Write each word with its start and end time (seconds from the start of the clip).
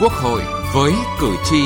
Quốc 0.00 0.12
hội 0.12 0.42
với 0.74 0.92
cử 1.20 1.36
tri. 1.44 1.62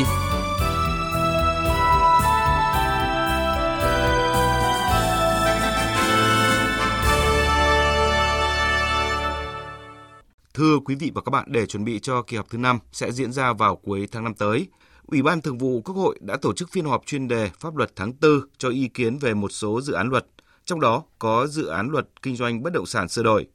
Thưa 10.55 10.79
quý 10.85 10.95
vị 10.95 11.11
và 11.15 11.23
các 11.25 11.31
bạn, 11.31 11.45
để 11.49 11.67
chuẩn 11.67 11.85
bị 11.85 11.99
cho 11.99 12.23
kỳ 12.23 12.37
họp 12.37 12.51
thứ 12.51 12.59
5 12.59 12.79
sẽ 12.93 13.13
diễn 13.13 13.33
ra 13.33 13.53
vào 13.53 13.77
cuối 13.77 14.09
tháng 14.13 14.25
5 14.25 14.35
tới, 14.35 14.67
Ủy 15.07 15.23
ban 15.23 15.41
Thường 15.41 15.59
vụ 15.59 15.81
Quốc 15.85 15.95
hội 15.95 16.19
đã 16.21 16.37
tổ 16.37 16.53
chức 16.53 16.71
phiên 16.71 16.85
họp 16.85 17.07
chuyên 17.07 17.29
đề 17.29 17.51
pháp 17.61 17.77
luật 17.77 17.97
tháng 17.97 18.13
4 18.21 18.41
cho 18.59 18.69
ý 18.69 18.89
kiến 18.89 19.19
về 19.19 19.35
một 19.35 19.53
số 19.53 19.81
dự 19.81 19.93
án 19.93 20.09
luật, 20.09 20.27
trong 20.65 20.81
đó 20.81 21.03
có 21.19 21.47
dự 21.47 21.67
án 21.67 21.89
luật 21.89 22.07
kinh 22.23 22.37
doanh 22.37 22.63
bất 22.63 22.73
động 22.73 22.87
sản 22.87 23.09
sửa 23.09 23.23
đổi. 23.23 23.47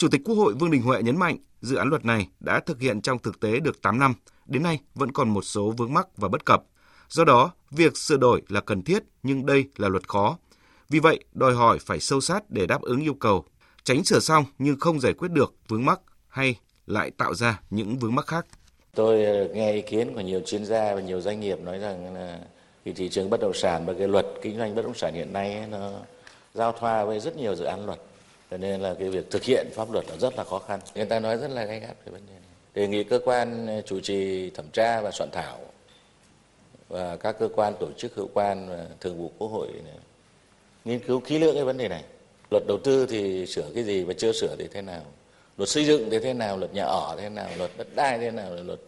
Chủ 0.00 0.08
tịch 0.08 0.20
Quốc 0.24 0.34
hội 0.34 0.54
Vương 0.54 0.70
Đình 0.70 0.82
Huệ 0.82 1.02
nhấn 1.02 1.16
mạnh 1.16 1.36
dự 1.60 1.76
án 1.76 1.88
luật 1.88 2.04
này 2.04 2.28
đã 2.40 2.60
thực 2.60 2.80
hiện 2.80 3.00
trong 3.00 3.18
thực 3.18 3.40
tế 3.40 3.60
được 3.60 3.82
8 3.82 3.98
năm, 3.98 4.14
đến 4.46 4.62
nay 4.62 4.78
vẫn 4.94 5.12
còn 5.12 5.28
một 5.28 5.42
số 5.42 5.70
vướng 5.70 5.94
mắc 5.94 6.08
và 6.16 6.28
bất 6.28 6.44
cập. 6.44 6.62
Do 7.08 7.24
đó, 7.24 7.52
việc 7.70 7.96
sửa 7.96 8.16
đổi 8.16 8.42
là 8.48 8.60
cần 8.60 8.82
thiết 8.82 9.02
nhưng 9.22 9.46
đây 9.46 9.64
là 9.76 9.88
luật 9.88 10.08
khó. 10.08 10.38
Vì 10.88 10.98
vậy, 10.98 11.24
đòi 11.32 11.54
hỏi 11.54 11.78
phải 11.78 12.00
sâu 12.00 12.20
sát 12.20 12.50
để 12.50 12.66
đáp 12.66 12.82
ứng 12.82 13.00
yêu 13.00 13.14
cầu, 13.14 13.44
tránh 13.84 14.04
sửa 14.04 14.20
xong 14.20 14.44
nhưng 14.58 14.80
không 14.80 15.00
giải 15.00 15.12
quyết 15.12 15.30
được 15.30 15.54
vướng 15.68 15.84
mắc 15.84 16.00
hay 16.28 16.56
lại 16.86 17.10
tạo 17.10 17.34
ra 17.34 17.60
những 17.70 17.98
vướng 17.98 18.14
mắc 18.14 18.26
khác. 18.26 18.46
Tôi 18.94 19.24
ờ, 19.24 19.48
nghe 19.54 19.72
ý 19.72 19.82
kiến 19.82 20.14
của 20.14 20.20
nhiều 20.20 20.40
chuyên 20.46 20.64
gia 20.64 20.94
và 20.94 21.00
nhiều 21.00 21.20
doanh 21.20 21.40
nghiệp 21.40 21.60
nói 21.60 21.78
rằng 21.78 22.14
là 22.14 22.38
thì 22.84 22.92
thị 22.92 23.08
trường 23.08 23.30
bất 23.30 23.40
động 23.40 23.54
sản 23.54 23.86
và 23.86 23.92
cái 23.98 24.08
luật 24.08 24.26
kinh 24.42 24.58
doanh 24.58 24.74
bất 24.74 24.82
động 24.82 24.94
sản 24.94 25.14
hiện 25.14 25.32
nay 25.32 25.54
ấy, 25.54 25.66
nó 25.66 25.92
giao 26.54 26.72
thoa 26.72 27.04
với 27.04 27.20
rất 27.20 27.36
nhiều 27.36 27.54
dự 27.54 27.64
án 27.64 27.86
luật 27.86 27.98
cho 28.50 28.56
nên 28.56 28.80
là 28.80 28.94
cái 28.98 29.08
việc 29.08 29.30
thực 29.30 29.42
hiện 29.42 29.66
pháp 29.74 29.92
luật 29.92 30.04
là 30.08 30.16
rất 30.16 30.36
là 30.36 30.44
khó 30.44 30.58
khăn. 30.58 30.80
Người 30.94 31.04
ta 31.04 31.20
nói 31.20 31.36
rất 31.36 31.50
là 31.50 31.64
gay 31.64 31.80
gắt 31.80 31.96
về 32.04 32.12
vấn 32.12 32.26
đề 32.26 32.32
này. 32.32 32.42
Đề 32.74 32.88
nghị 32.88 33.04
cơ 33.04 33.20
quan 33.24 33.68
chủ 33.86 34.00
trì 34.00 34.50
thẩm 34.50 34.66
tra 34.72 35.00
và 35.00 35.10
soạn 35.10 35.30
thảo 35.32 35.58
và 36.88 37.16
các 37.16 37.36
cơ 37.38 37.48
quan 37.54 37.74
tổ 37.80 37.88
chức 37.96 38.14
hữu 38.14 38.28
quan 38.34 38.68
và 38.68 38.86
thường 39.00 39.18
vụ 39.18 39.32
quốc 39.38 39.48
hội 39.48 39.68
này, 39.84 39.94
nghiên 40.84 40.98
cứu 40.98 41.20
kỹ 41.20 41.38
lưỡng 41.38 41.54
cái 41.54 41.64
vấn 41.64 41.78
đề 41.78 41.88
này. 41.88 42.04
Luật 42.50 42.62
đầu 42.68 42.78
tư 42.84 43.06
thì 43.06 43.46
sửa 43.46 43.70
cái 43.74 43.84
gì 43.84 44.04
và 44.04 44.14
chưa 44.18 44.32
sửa 44.32 44.56
thì 44.58 44.68
thế 44.72 44.82
nào? 44.82 45.02
Luật 45.56 45.68
xây 45.68 45.84
dựng 45.84 46.10
thì 46.10 46.18
thế 46.18 46.32
nào? 46.32 46.56
Luật 46.56 46.74
nhà 46.74 46.84
ở 46.84 47.16
thế 47.20 47.28
nào? 47.28 47.48
Luật 47.58 47.70
đất 47.76 47.86
đai 47.94 48.18
thế 48.18 48.30
nào? 48.30 48.54
Luật 48.64 48.80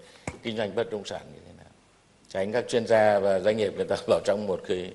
kinh 0.42 0.56
doanh 0.56 0.75
bất 0.75 0.91
động 0.91 1.05
sản 1.05 1.22
như 1.34 1.41
thế 1.47 1.53
nào? 1.59 1.70
Tránh 2.28 2.53
các 2.53 2.65
chuyên 2.69 2.87
gia 2.87 3.19
và 3.19 3.41
doanh 3.41 3.56
nghiệp 3.56 3.72
người 3.77 3.84
ta 3.84 3.97
vào 4.06 4.20
trong 4.25 4.47
một 4.47 4.61
cái 4.69 4.91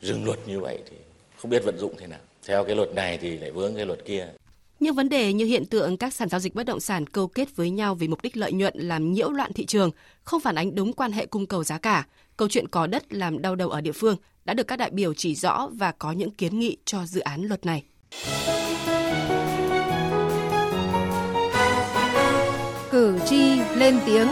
rừng 0.00 0.24
luật 0.24 0.38
như 0.46 0.60
vậy 0.60 0.78
thì 0.90 0.96
không 1.36 1.50
biết 1.50 1.62
vận 1.64 1.78
dụng 1.78 1.94
thế 1.98 2.06
nào 2.06 2.20
theo 2.46 2.64
cái 2.64 2.76
luật 2.76 2.94
này 2.94 3.18
thì 3.18 3.38
lại 3.38 3.50
vướng 3.50 3.76
cái 3.76 3.86
luật 3.86 4.04
kia. 4.04 4.28
Những 4.80 4.94
vấn 4.94 5.08
đề 5.08 5.32
như 5.32 5.44
hiện 5.44 5.66
tượng 5.66 5.96
các 5.96 6.14
sàn 6.14 6.28
giao 6.28 6.40
dịch 6.40 6.54
bất 6.54 6.66
động 6.66 6.80
sản 6.80 7.06
câu 7.06 7.26
kết 7.26 7.56
với 7.56 7.70
nhau 7.70 7.94
vì 7.94 8.08
mục 8.08 8.22
đích 8.22 8.36
lợi 8.36 8.52
nhuận 8.52 8.74
làm 8.76 9.12
nhiễu 9.12 9.30
loạn 9.30 9.52
thị 9.52 9.66
trường, 9.66 9.90
không 10.24 10.40
phản 10.40 10.54
ánh 10.54 10.74
đúng 10.74 10.92
quan 10.92 11.12
hệ 11.12 11.26
cung 11.26 11.46
cầu 11.46 11.64
giá 11.64 11.78
cả, 11.78 12.06
câu 12.36 12.48
chuyện 12.48 12.68
có 12.68 12.86
đất 12.86 13.12
làm 13.12 13.42
đau 13.42 13.56
đầu 13.56 13.70
ở 13.70 13.80
địa 13.80 13.92
phương 13.92 14.16
đã 14.44 14.54
được 14.54 14.66
các 14.66 14.76
đại 14.76 14.90
biểu 14.90 15.14
chỉ 15.14 15.34
rõ 15.34 15.68
và 15.72 15.92
có 15.92 16.12
những 16.12 16.30
kiến 16.30 16.58
nghị 16.58 16.76
cho 16.84 17.06
dự 17.06 17.20
án 17.20 17.42
luật 17.42 17.66
này. 17.66 17.84
Cử 22.90 23.18
tri 23.26 23.60
lên 23.76 23.98
tiếng 24.06 24.28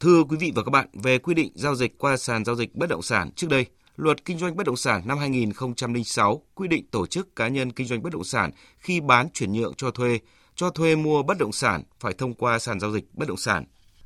Thưa 0.00 0.24
quý 0.24 0.36
vị 0.36 0.52
và 0.54 0.62
các 0.62 0.70
bạn, 0.70 0.88
về 0.92 1.18
quy 1.18 1.34
định 1.34 1.52
giao 1.54 1.74
dịch 1.74 1.98
qua 1.98 2.16
sàn 2.16 2.44
giao 2.44 2.56
dịch 2.56 2.74
bất 2.74 2.88
động 2.88 3.02
sản 3.02 3.30
trước 3.36 3.46
đây, 3.50 3.66
Luật 3.96 4.24
Kinh 4.24 4.38
doanh 4.38 4.56
bất 4.56 4.66
động 4.66 4.76
sản 4.76 5.02
năm 5.04 5.18
2006 5.18 6.42
quy 6.54 6.68
định 6.68 6.86
tổ 6.90 7.06
chức 7.06 7.36
cá 7.36 7.48
nhân 7.48 7.72
kinh 7.72 7.86
doanh 7.86 8.02
bất 8.02 8.12
động 8.12 8.24
sản 8.24 8.50
khi 8.78 9.00
bán 9.00 9.28
chuyển 9.34 9.52
nhượng 9.52 9.74
cho 9.74 9.90
thuê, 9.90 10.18
cho 10.54 10.70
thuê 10.70 10.96
mua 10.96 11.22
bất 11.22 11.38
động 11.38 11.52
sản 11.52 11.82
phải 12.00 12.14
thông 12.14 12.34
qua 12.34 12.58
sàn 12.58 12.80
giao 12.80 12.92
dịch 12.92 13.04
bất 13.14 13.28
động 13.28 13.36
sản. 13.36 13.64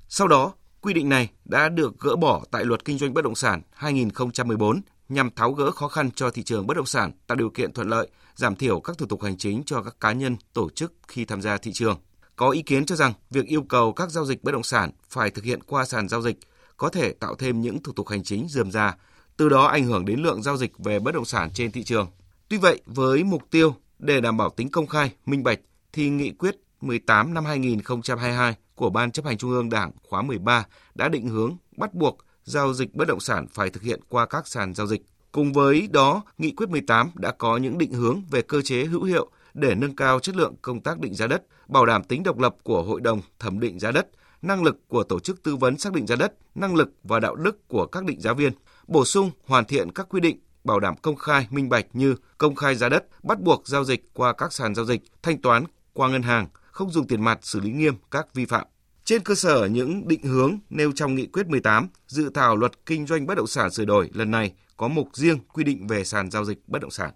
Sau 0.08 0.28
đó, 0.28 0.52
quy 0.80 0.94
định 0.94 1.08
này 1.08 1.28
đã 1.44 1.68
được 1.68 2.00
gỡ 2.00 2.16
bỏ 2.16 2.42
tại 2.50 2.64
Luật 2.64 2.84
Kinh 2.84 2.98
doanh 2.98 3.14
bất 3.14 3.24
động 3.24 3.34
sản 3.34 3.62
2014 3.72 4.80
nhằm 5.08 5.30
tháo 5.30 5.52
gỡ 5.52 5.70
khó 5.70 5.88
khăn 5.88 6.10
cho 6.10 6.30
thị 6.30 6.42
trường 6.42 6.66
bất 6.66 6.76
động 6.76 6.86
sản, 6.86 7.12
tạo 7.26 7.36
điều 7.36 7.50
kiện 7.50 7.72
thuận 7.72 7.88
lợi, 7.88 8.08
giảm 8.34 8.56
thiểu 8.56 8.80
các 8.80 8.98
thủ 8.98 9.06
tục 9.06 9.22
hành 9.22 9.36
chính 9.36 9.62
cho 9.66 9.82
các 9.82 10.00
cá 10.00 10.12
nhân, 10.12 10.36
tổ 10.52 10.70
chức 10.70 10.92
khi 11.08 11.24
tham 11.24 11.42
gia 11.42 11.56
thị 11.56 11.72
trường. 11.72 11.98
Có 12.40 12.50
ý 12.50 12.62
kiến 12.62 12.86
cho 12.86 12.96
rằng 12.96 13.12
việc 13.30 13.46
yêu 13.46 13.62
cầu 13.62 13.92
các 13.92 14.10
giao 14.10 14.24
dịch 14.24 14.44
bất 14.44 14.52
động 14.52 14.62
sản 14.62 14.90
phải 15.10 15.30
thực 15.30 15.44
hiện 15.44 15.62
qua 15.62 15.84
sàn 15.84 16.08
giao 16.08 16.22
dịch 16.22 16.36
có 16.76 16.88
thể 16.88 17.12
tạo 17.12 17.34
thêm 17.34 17.60
những 17.60 17.82
thủ 17.82 17.92
tục 17.92 18.08
hành 18.08 18.22
chính 18.22 18.46
dườm 18.48 18.70
ra, 18.70 18.96
từ 19.36 19.48
đó 19.48 19.64
ảnh 19.66 19.84
hưởng 19.84 20.04
đến 20.04 20.20
lượng 20.20 20.42
giao 20.42 20.56
dịch 20.56 20.78
về 20.78 20.98
bất 20.98 21.14
động 21.14 21.24
sản 21.24 21.50
trên 21.54 21.72
thị 21.72 21.84
trường. 21.84 22.10
Tuy 22.48 22.56
vậy, 22.56 22.80
với 22.86 23.24
mục 23.24 23.42
tiêu 23.50 23.74
để 23.98 24.20
đảm 24.20 24.36
bảo 24.36 24.50
tính 24.50 24.70
công 24.70 24.86
khai, 24.86 25.12
minh 25.26 25.42
bạch 25.42 25.58
thì 25.92 26.08
nghị 26.08 26.30
quyết 26.30 26.56
18 26.80 27.34
năm 27.34 27.44
2022 27.44 28.54
của 28.74 28.90
Ban 28.90 29.10
chấp 29.10 29.24
hành 29.24 29.38
Trung 29.38 29.50
ương 29.50 29.70
Đảng 29.70 29.90
khóa 30.08 30.22
13 30.22 30.66
đã 30.94 31.08
định 31.08 31.28
hướng 31.28 31.56
bắt 31.76 31.94
buộc 31.94 32.18
giao 32.44 32.74
dịch 32.74 32.94
bất 32.94 33.08
động 33.08 33.20
sản 33.20 33.46
phải 33.52 33.70
thực 33.70 33.82
hiện 33.82 34.00
qua 34.08 34.26
các 34.26 34.48
sàn 34.48 34.74
giao 34.74 34.86
dịch. 34.86 35.02
Cùng 35.32 35.52
với 35.52 35.88
đó, 35.90 36.22
Nghị 36.38 36.50
quyết 36.50 36.68
18 36.68 37.10
đã 37.14 37.32
có 37.32 37.56
những 37.56 37.78
định 37.78 37.92
hướng 37.92 38.22
về 38.30 38.42
cơ 38.42 38.62
chế 38.62 38.84
hữu 38.84 39.04
hiệu 39.04 39.30
để 39.54 39.74
nâng 39.74 39.96
cao 39.96 40.20
chất 40.20 40.36
lượng 40.36 40.54
công 40.62 40.80
tác 40.80 41.00
định 41.00 41.14
giá 41.14 41.26
đất, 41.26 41.42
bảo 41.70 41.86
đảm 41.86 42.04
tính 42.04 42.22
độc 42.22 42.38
lập 42.38 42.56
của 42.62 42.82
Hội 42.82 43.00
đồng 43.00 43.20
thẩm 43.38 43.60
định 43.60 43.78
giá 43.78 43.90
đất, 43.90 44.08
năng 44.42 44.62
lực 44.62 44.88
của 44.88 45.02
tổ 45.02 45.20
chức 45.20 45.42
tư 45.42 45.56
vấn 45.56 45.78
xác 45.78 45.92
định 45.92 46.06
giá 46.06 46.16
đất, 46.16 46.32
năng 46.54 46.74
lực 46.74 46.90
và 47.02 47.20
đạo 47.20 47.36
đức 47.36 47.68
của 47.68 47.86
các 47.86 48.04
định 48.04 48.20
giá 48.20 48.32
viên, 48.32 48.52
bổ 48.86 49.04
sung 49.04 49.30
hoàn 49.46 49.64
thiện 49.64 49.92
các 49.92 50.06
quy 50.08 50.20
định 50.20 50.38
bảo 50.64 50.80
đảm 50.80 50.94
công 51.02 51.16
khai 51.16 51.46
minh 51.50 51.68
bạch 51.68 51.86
như 51.92 52.14
công 52.38 52.54
khai 52.54 52.74
giá 52.74 52.88
đất, 52.88 53.04
bắt 53.22 53.40
buộc 53.40 53.68
giao 53.68 53.84
dịch 53.84 54.14
qua 54.14 54.32
các 54.32 54.52
sàn 54.52 54.74
giao 54.74 54.84
dịch, 54.84 55.02
thanh 55.22 55.40
toán 55.40 55.64
qua 55.92 56.08
ngân 56.08 56.22
hàng, 56.22 56.46
không 56.70 56.90
dùng 56.90 57.06
tiền 57.06 57.24
mặt 57.24 57.38
xử 57.42 57.60
lý 57.60 57.70
nghiêm 57.70 57.94
các 58.10 58.34
vi 58.34 58.44
phạm. 58.44 58.66
Trên 59.04 59.22
cơ 59.22 59.34
sở 59.34 59.66
những 59.66 60.08
định 60.08 60.22
hướng 60.22 60.58
nêu 60.70 60.92
trong 60.94 61.14
nghị 61.14 61.26
quyết 61.26 61.46
18, 61.46 61.88
dự 62.06 62.30
thảo 62.34 62.56
luật 62.56 62.86
kinh 62.86 63.06
doanh 63.06 63.26
bất 63.26 63.34
động 63.34 63.46
sản 63.46 63.70
sửa 63.70 63.84
đổi 63.84 64.10
lần 64.12 64.30
này 64.30 64.52
có 64.76 64.88
mục 64.88 65.08
riêng 65.12 65.38
quy 65.52 65.64
định 65.64 65.86
về 65.86 66.04
sàn 66.04 66.30
giao 66.30 66.44
dịch 66.44 66.58
bất 66.66 66.82
động 66.82 66.90
sản. 66.90 67.10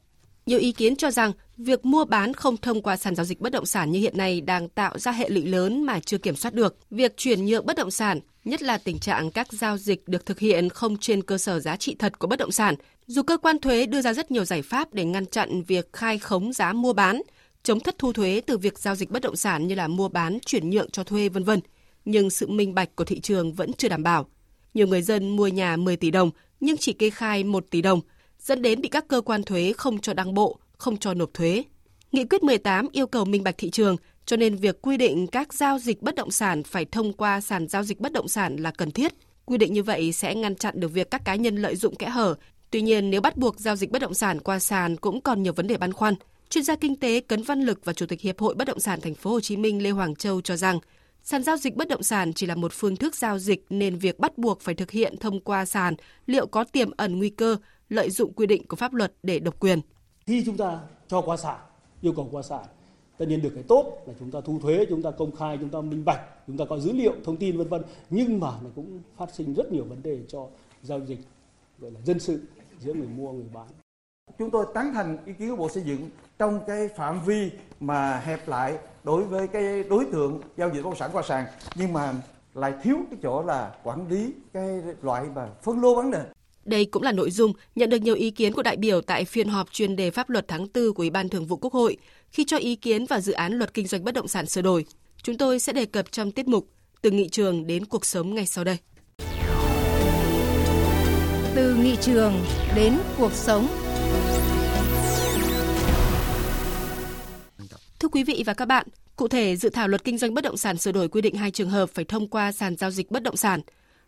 Nhiều 0.47 0.59
ý 0.59 0.73
kiến 0.73 0.97
cho 0.97 1.11
rằng 1.11 1.33
việc 1.57 1.85
mua 1.85 2.05
bán 2.05 2.35
không 2.35 2.57
thông 2.57 2.83
qua 2.83 2.97
sàn 2.97 3.15
giao 3.15 3.25
dịch 3.25 3.41
bất 3.41 3.53
động 3.53 3.67
sản 3.67 3.93
như 3.93 4.01
hiện 4.01 4.17
nay 4.17 4.41
đang 4.41 4.69
tạo 4.69 4.99
ra 4.99 5.13
hệ 5.13 5.29
lụy 5.29 5.47
lớn 5.47 5.83
mà 5.83 6.01
chưa 6.01 6.19
kiểm 6.19 6.37
soát 6.37 6.55
được. 6.55 6.77
Việc 6.91 7.17
chuyển 7.17 7.47
nhượng 7.47 7.67
bất 7.67 7.77
động 7.77 7.91
sản, 7.91 8.21
nhất 8.45 8.63
là 8.63 8.79
tình 8.79 8.99
trạng 8.99 9.31
các 9.31 9.53
giao 9.53 9.77
dịch 9.77 10.09
được 10.09 10.27
thực 10.27 10.39
hiện 10.39 10.69
không 10.69 10.97
trên 10.97 11.23
cơ 11.23 11.39
sở 11.39 11.61
giá 11.61 11.77
trị 11.77 11.97
thật 11.99 12.19
của 12.19 12.27
bất 12.27 12.39
động 12.39 12.53
sản, 12.53 12.75
dù 13.07 13.23
cơ 13.23 13.37
quan 13.37 13.59
thuế 13.59 13.87
đưa 13.87 14.01
ra 14.01 14.13
rất 14.13 14.31
nhiều 14.31 14.45
giải 14.45 14.63
pháp 14.63 14.95
để 14.95 15.05
ngăn 15.05 15.27
chặn 15.27 15.63
việc 15.63 15.93
khai 15.93 16.19
khống 16.19 16.53
giá 16.53 16.73
mua 16.73 16.93
bán, 16.93 17.23
chống 17.63 17.81
thất 17.81 17.99
thu 17.99 18.13
thuế 18.13 18.43
từ 18.47 18.59
việc 18.59 18.79
giao 18.79 18.95
dịch 18.95 19.11
bất 19.11 19.23
động 19.23 19.37
sản 19.37 19.67
như 19.67 19.75
là 19.75 19.89
mua 19.89 20.09
bán, 20.09 20.39
chuyển 20.47 20.71
nhượng 20.71 20.91
cho 20.91 21.05
thuê 21.05 21.29
vân 21.29 21.45
vân, 21.45 21.61
nhưng 22.05 22.31
sự 22.31 22.49
minh 22.49 22.75
bạch 22.75 22.97
của 22.97 23.05
thị 23.05 23.21
trường 23.21 23.53
vẫn 23.53 23.73
chưa 23.73 23.89
đảm 23.89 24.03
bảo. 24.03 24.27
Nhiều 24.75 24.87
người 24.87 25.03
dân 25.03 25.37
mua 25.37 25.47
nhà 25.47 25.77
10 25.77 25.97
tỷ 25.97 26.11
đồng 26.11 26.31
nhưng 26.61 26.77
chỉ 26.77 26.93
kê 26.93 27.11
khai 27.11 27.45
1 27.45 27.65
tỷ 27.71 27.83
đồng– 27.83 28.01
dẫn 28.45 28.63
đến 28.63 28.81
bị 28.81 28.89
các 28.89 29.09
cơ 29.09 29.21
quan 29.21 29.43
thuế 29.43 29.73
không 29.77 29.99
cho 29.99 30.15
đăng 30.15 30.35
bộ, 30.35 30.59
không 30.79 30.97
cho 30.97 31.15
nộp 31.15 31.35
thuế. 31.35 31.65
Nghị 32.13 32.25
quyết 32.25 32.43
18 32.43 32.89
yêu 32.93 33.07
cầu 33.07 33.25
minh 33.25 33.43
bạch 33.43 33.55
thị 33.59 33.71
trường, 33.71 33.97
cho 34.27 34.37
nên 34.37 34.57
việc 34.57 34.83
quy 34.83 34.97
định 34.97 35.27
các 35.27 35.55
giao 35.55 35.79
dịch 35.79 36.03
bất 36.03 36.15
động 36.15 36.31
sản 36.31 36.63
phải 36.63 36.85
thông 36.85 37.13
qua 37.13 37.41
sàn 37.41 37.69
giao 37.69 37.83
dịch 37.83 38.01
bất 38.01 38.13
động 38.13 38.29
sản 38.29 38.57
là 38.57 38.71
cần 38.71 38.91
thiết. 38.91 39.13
Quy 39.45 39.59
định 39.59 39.73
như 39.73 39.83
vậy 39.83 40.13
sẽ 40.13 40.35
ngăn 40.35 40.57
chặn 40.57 40.81
được 40.81 40.89
việc 40.89 41.11
các 41.11 41.25
cá 41.25 41.35
nhân 41.35 41.57
lợi 41.57 41.77
dụng 41.77 41.97
kẽ 41.97 42.09
hở. 42.09 42.35
Tuy 42.71 42.83
nhiên, 42.83 43.11
nếu 43.11 43.21
bắt 43.21 43.37
buộc 43.37 43.61
giao 43.61 43.77
dịch 43.77 43.91
bất 43.91 44.03
động 44.03 44.15
sản 44.15 44.41
qua 44.41 44.59
sàn 44.59 44.97
cũng 44.97 45.21
còn 45.21 45.43
nhiều 45.43 45.53
vấn 45.53 45.67
đề 45.67 45.77
băn 45.77 45.93
khoăn. 45.93 46.15
Chuyên 46.51 46.65
gia 46.65 46.77
kinh 46.77 46.97
tế 46.97 47.21
Cấn 47.21 47.43
Văn 47.43 47.61
Lực 47.61 47.85
và 47.85 47.93
Chủ 47.93 48.07
tịch 48.07 48.21
Hiệp 48.21 48.39
hội 48.39 48.55
Bất 48.55 48.65
động 48.69 48.81
sản 48.81 49.01
Thành 49.01 49.15
phố 49.15 49.31
Hồ 49.31 49.41
Chí 49.41 49.57
Minh 49.57 49.83
Lê 49.83 49.91
Hoàng 49.91 50.15
Châu 50.15 50.41
cho 50.41 50.57
rằng, 50.57 50.79
sàn 51.23 51.43
giao 51.43 51.57
dịch 51.57 51.77
bất 51.77 51.89
động 51.89 52.03
sản 52.03 52.33
chỉ 52.33 52.47
là 52.47 52.55
một 52.55 52.73
phương 52.73 52.97
thức 52.97 53.15
giao 53.15 53.39
dịch 53.39 53.65
nên 53.71 53.99
việc 53.99 54.19
bắt 54.19 54.39
buộc 54.39 54.61
phải 54.61 54.75
thực 54.75 54.91
hiện 54.91 55.17
thông 55.17 55.41
qua 55.41 55.65
sàn 55.65 55.95
liệu 56.27 56.47
có 56.47 56.65
tiềm 56.65 56.91
ẩn 56.97 57.19
nguy 57.19 57.31
cơ 57.31 57.57
lợi 57.89 58.11
dụng 58.11 58.33
quy 58.33 58.47
định 58.47 58.67
của 58.67 58.77
pháp 58.77 58.95
luật 58.95 59.13
để 59.23 59.39
độc 59.39 59.61
quyền. 59.61 59.81
Khi 60.27 60.43
chúng 60.47 60.57
ta 60.57 60.81
cho 61.09 61.21
qua 61.21 61.37
sản, 61.37 61.59
yêu 62.01 62.13
cầu 62.17 62.29
qua 62.33 62.43
sản, 62.43 62.65
tất 63.19 63.25
nhiên 63.29 63.43
được 63.43 63.51
cái 63.55 63.63
tốt 63.63 64.03
là 64.07 64.15
chúng 64.19 64.31
ta 64.31 64.41
thu 64.41 64.59
thuế, 64.63 64.87
chúng 64.89 65.03
ta 65.03 65.11
công 65.11 65.37
khai, 65.37 65.59
chúng 65.61 65.69
ta 65.69 65.81
minh 65.81 66.05
bạch, 66.05 66.21
chúng 66.47 66.57
ta 66.57 66.65
có 66.65 66.79
dữ 66.79 66.93
liệu, 66.93 67.13
thông 67.25 67.37
tin 67.37 67.59
vân 67.59 67.69
vân. 67.69 67.83
Nhưng 68.11 68.41
mà 68.41 68.51
nó 68.63 68.71
cũng 68.75 69.01
phát 69.17 69.35
sinh 69.35 69.55
rất 69.55 69.73
nhiều 69.73 69.85
vấn 69.85 70.03
đề 70.03 70.19
cho 70.29 70.47
giao 70.83 71.01
dịch 71.01 71.19
gọi 71.79 71.91
là 71.91 72.01
dân 72.05 72.19
sự 72.19 72.41
giữa 72.81 72.95
người 72.95 73.09
mua 73.09 73.33
người 73.33 73.49
bán. 73.55 73.67
Chúng 74.39 74.51
tôi 74.51 74.67
tán 74.75 74.95
thành 74.95 75.19
ý 75.27 75.33
kiến 75.33 75.51
của 75.51 75.57
Bộ 75.57 75.69
Xây 75.69 75.83
dựng 75.83 76.11
trong 76.39 76.61
cái 76.67 76.89
phạm 76.89 77.25
vi 77.25 77.51
mà 77.81 78.19
hẹp 78.19 78.49
lại 78.49 78.79
đối 79.05 79.25
với 79.25 79.49
cái 79.49 79.85
đối 79.85 80.05
tượng 80.05 80.41
giao 80.57 80.71
dịch 80.71 80.83
bất 80.83 80.91
động 80.91 80.99
sản 80.99 81.11
qua 81.13 81.23
sàn 81.23 81.47
nhưng 81.77 81.93
mà 81.93 82.15
lại 82.55 82.75
thiếu 82.83 82.97
cái 83.11 83.19
chỗ 83.23 83.43
là 83.43 83.75
quản 83.83 84.09
lý 84.09 84.33
cái 84.53 84.83
loại 85.03 85.25
mà 85.35 85.49
phân 85.63 85.81
lô 85.81 85.95
bán 85.95 86.11
nền 86.11 86.23
đây 86.65 86.85
cũng 86.85 87.03
là 87.03 87.13
nội 87.13 87.31
dung 87.31 87.53
nhận 87.75 87.91
được 87.91 88.03
nhiều 88.03 88.15
ý 88.15 88.31
kiến 88.31 88.53
của 88.53 88.63
đại 88.63 88.77
biểu 88.77 89.01
tại 89.01 89.25
phiên 89.25 89.49
họp 89.49 89.73
chuyên 89.73 89.97
đề 89.97 90.11
pháp 90.11 90.31
luật 90.31 90.49
tháng 90.49 90.67
4 90.75 90.95
của 90.95 91.03
Ủy 91.03 91.11
ban 91.11 91.29
Thường 91.29 91.47
vụ 91.47 91.57
Quốc 91.57 91.73
hội 91.73 91.97
khi 92.31 92.45
cho 92.45 92.57
ý 92.57 92.77
kiến 92.77 93.07
vào 93.07 93.21
dự 93.21 93.33
án 93.33 93.53
luật 93.53 93.75
kinh 93.75 93.87
doanh 93.87 94.05
bất 94.05 94.15
động 94.15 94.29
sản 94.29 94.47
sửa 94.47 94.63
đổi. 94.63 94.85
Chúng 95.23 95.39
tôi 95.39 95.61
sẽ 95.61 95.73
đề 95.73 95.87
cập 95.87 96.13
trong 96.13 96.31
tiết 96.31 96.49
mục 96.49 96.69
từ 97.03 97.11
nghị 97.11 97.29
trường 97.29 97.67
đến 97.67 97.85
cuộc 97.85 98.07
sống 98.07 98.35
ngay 98.35 98.47
sau 98.47 98.65
đây. 98.65 98.77
Từ 101.55 101.75
nghị 101.75 101.97
trường 102.01 102.45
đến 102.77 102.99
cuộc 103.19 103.33
sống. 103.33 103.69
Thưa 107.99 108.09
quý 108.09 108.25
vị 108.25 108.43
và 108.47 108.55
các 108.55 108.65
bạn, 108.65 108.87
Cụ 109.17 109.29
thể, 109.29 109.57
dự 109.57 109.69
thảo 109.69 109.89
luật 109.89 110.05
kinh 110.05 110.19
doanh 110.19 110.35
bất 110.35 110.45
động 110.45 110.57
sản 110.57 110.77
sửa 110.77 110.93
đổi 110.93 111.09
quy 111.09 111.21
định 111.21 111.35
hai 111.35 111.51
trường 111.51 111.71
hợp 111.71 111.91
phải 111.91 112.05
thông 112.05 112.29
qua 112.29 112.53
sàn 112.53 112.77
giao 112.77 112.91
dịch 112.91 113.11
bất 113.11 113.23
động 113.23 113.37
sản. 113.37 113.61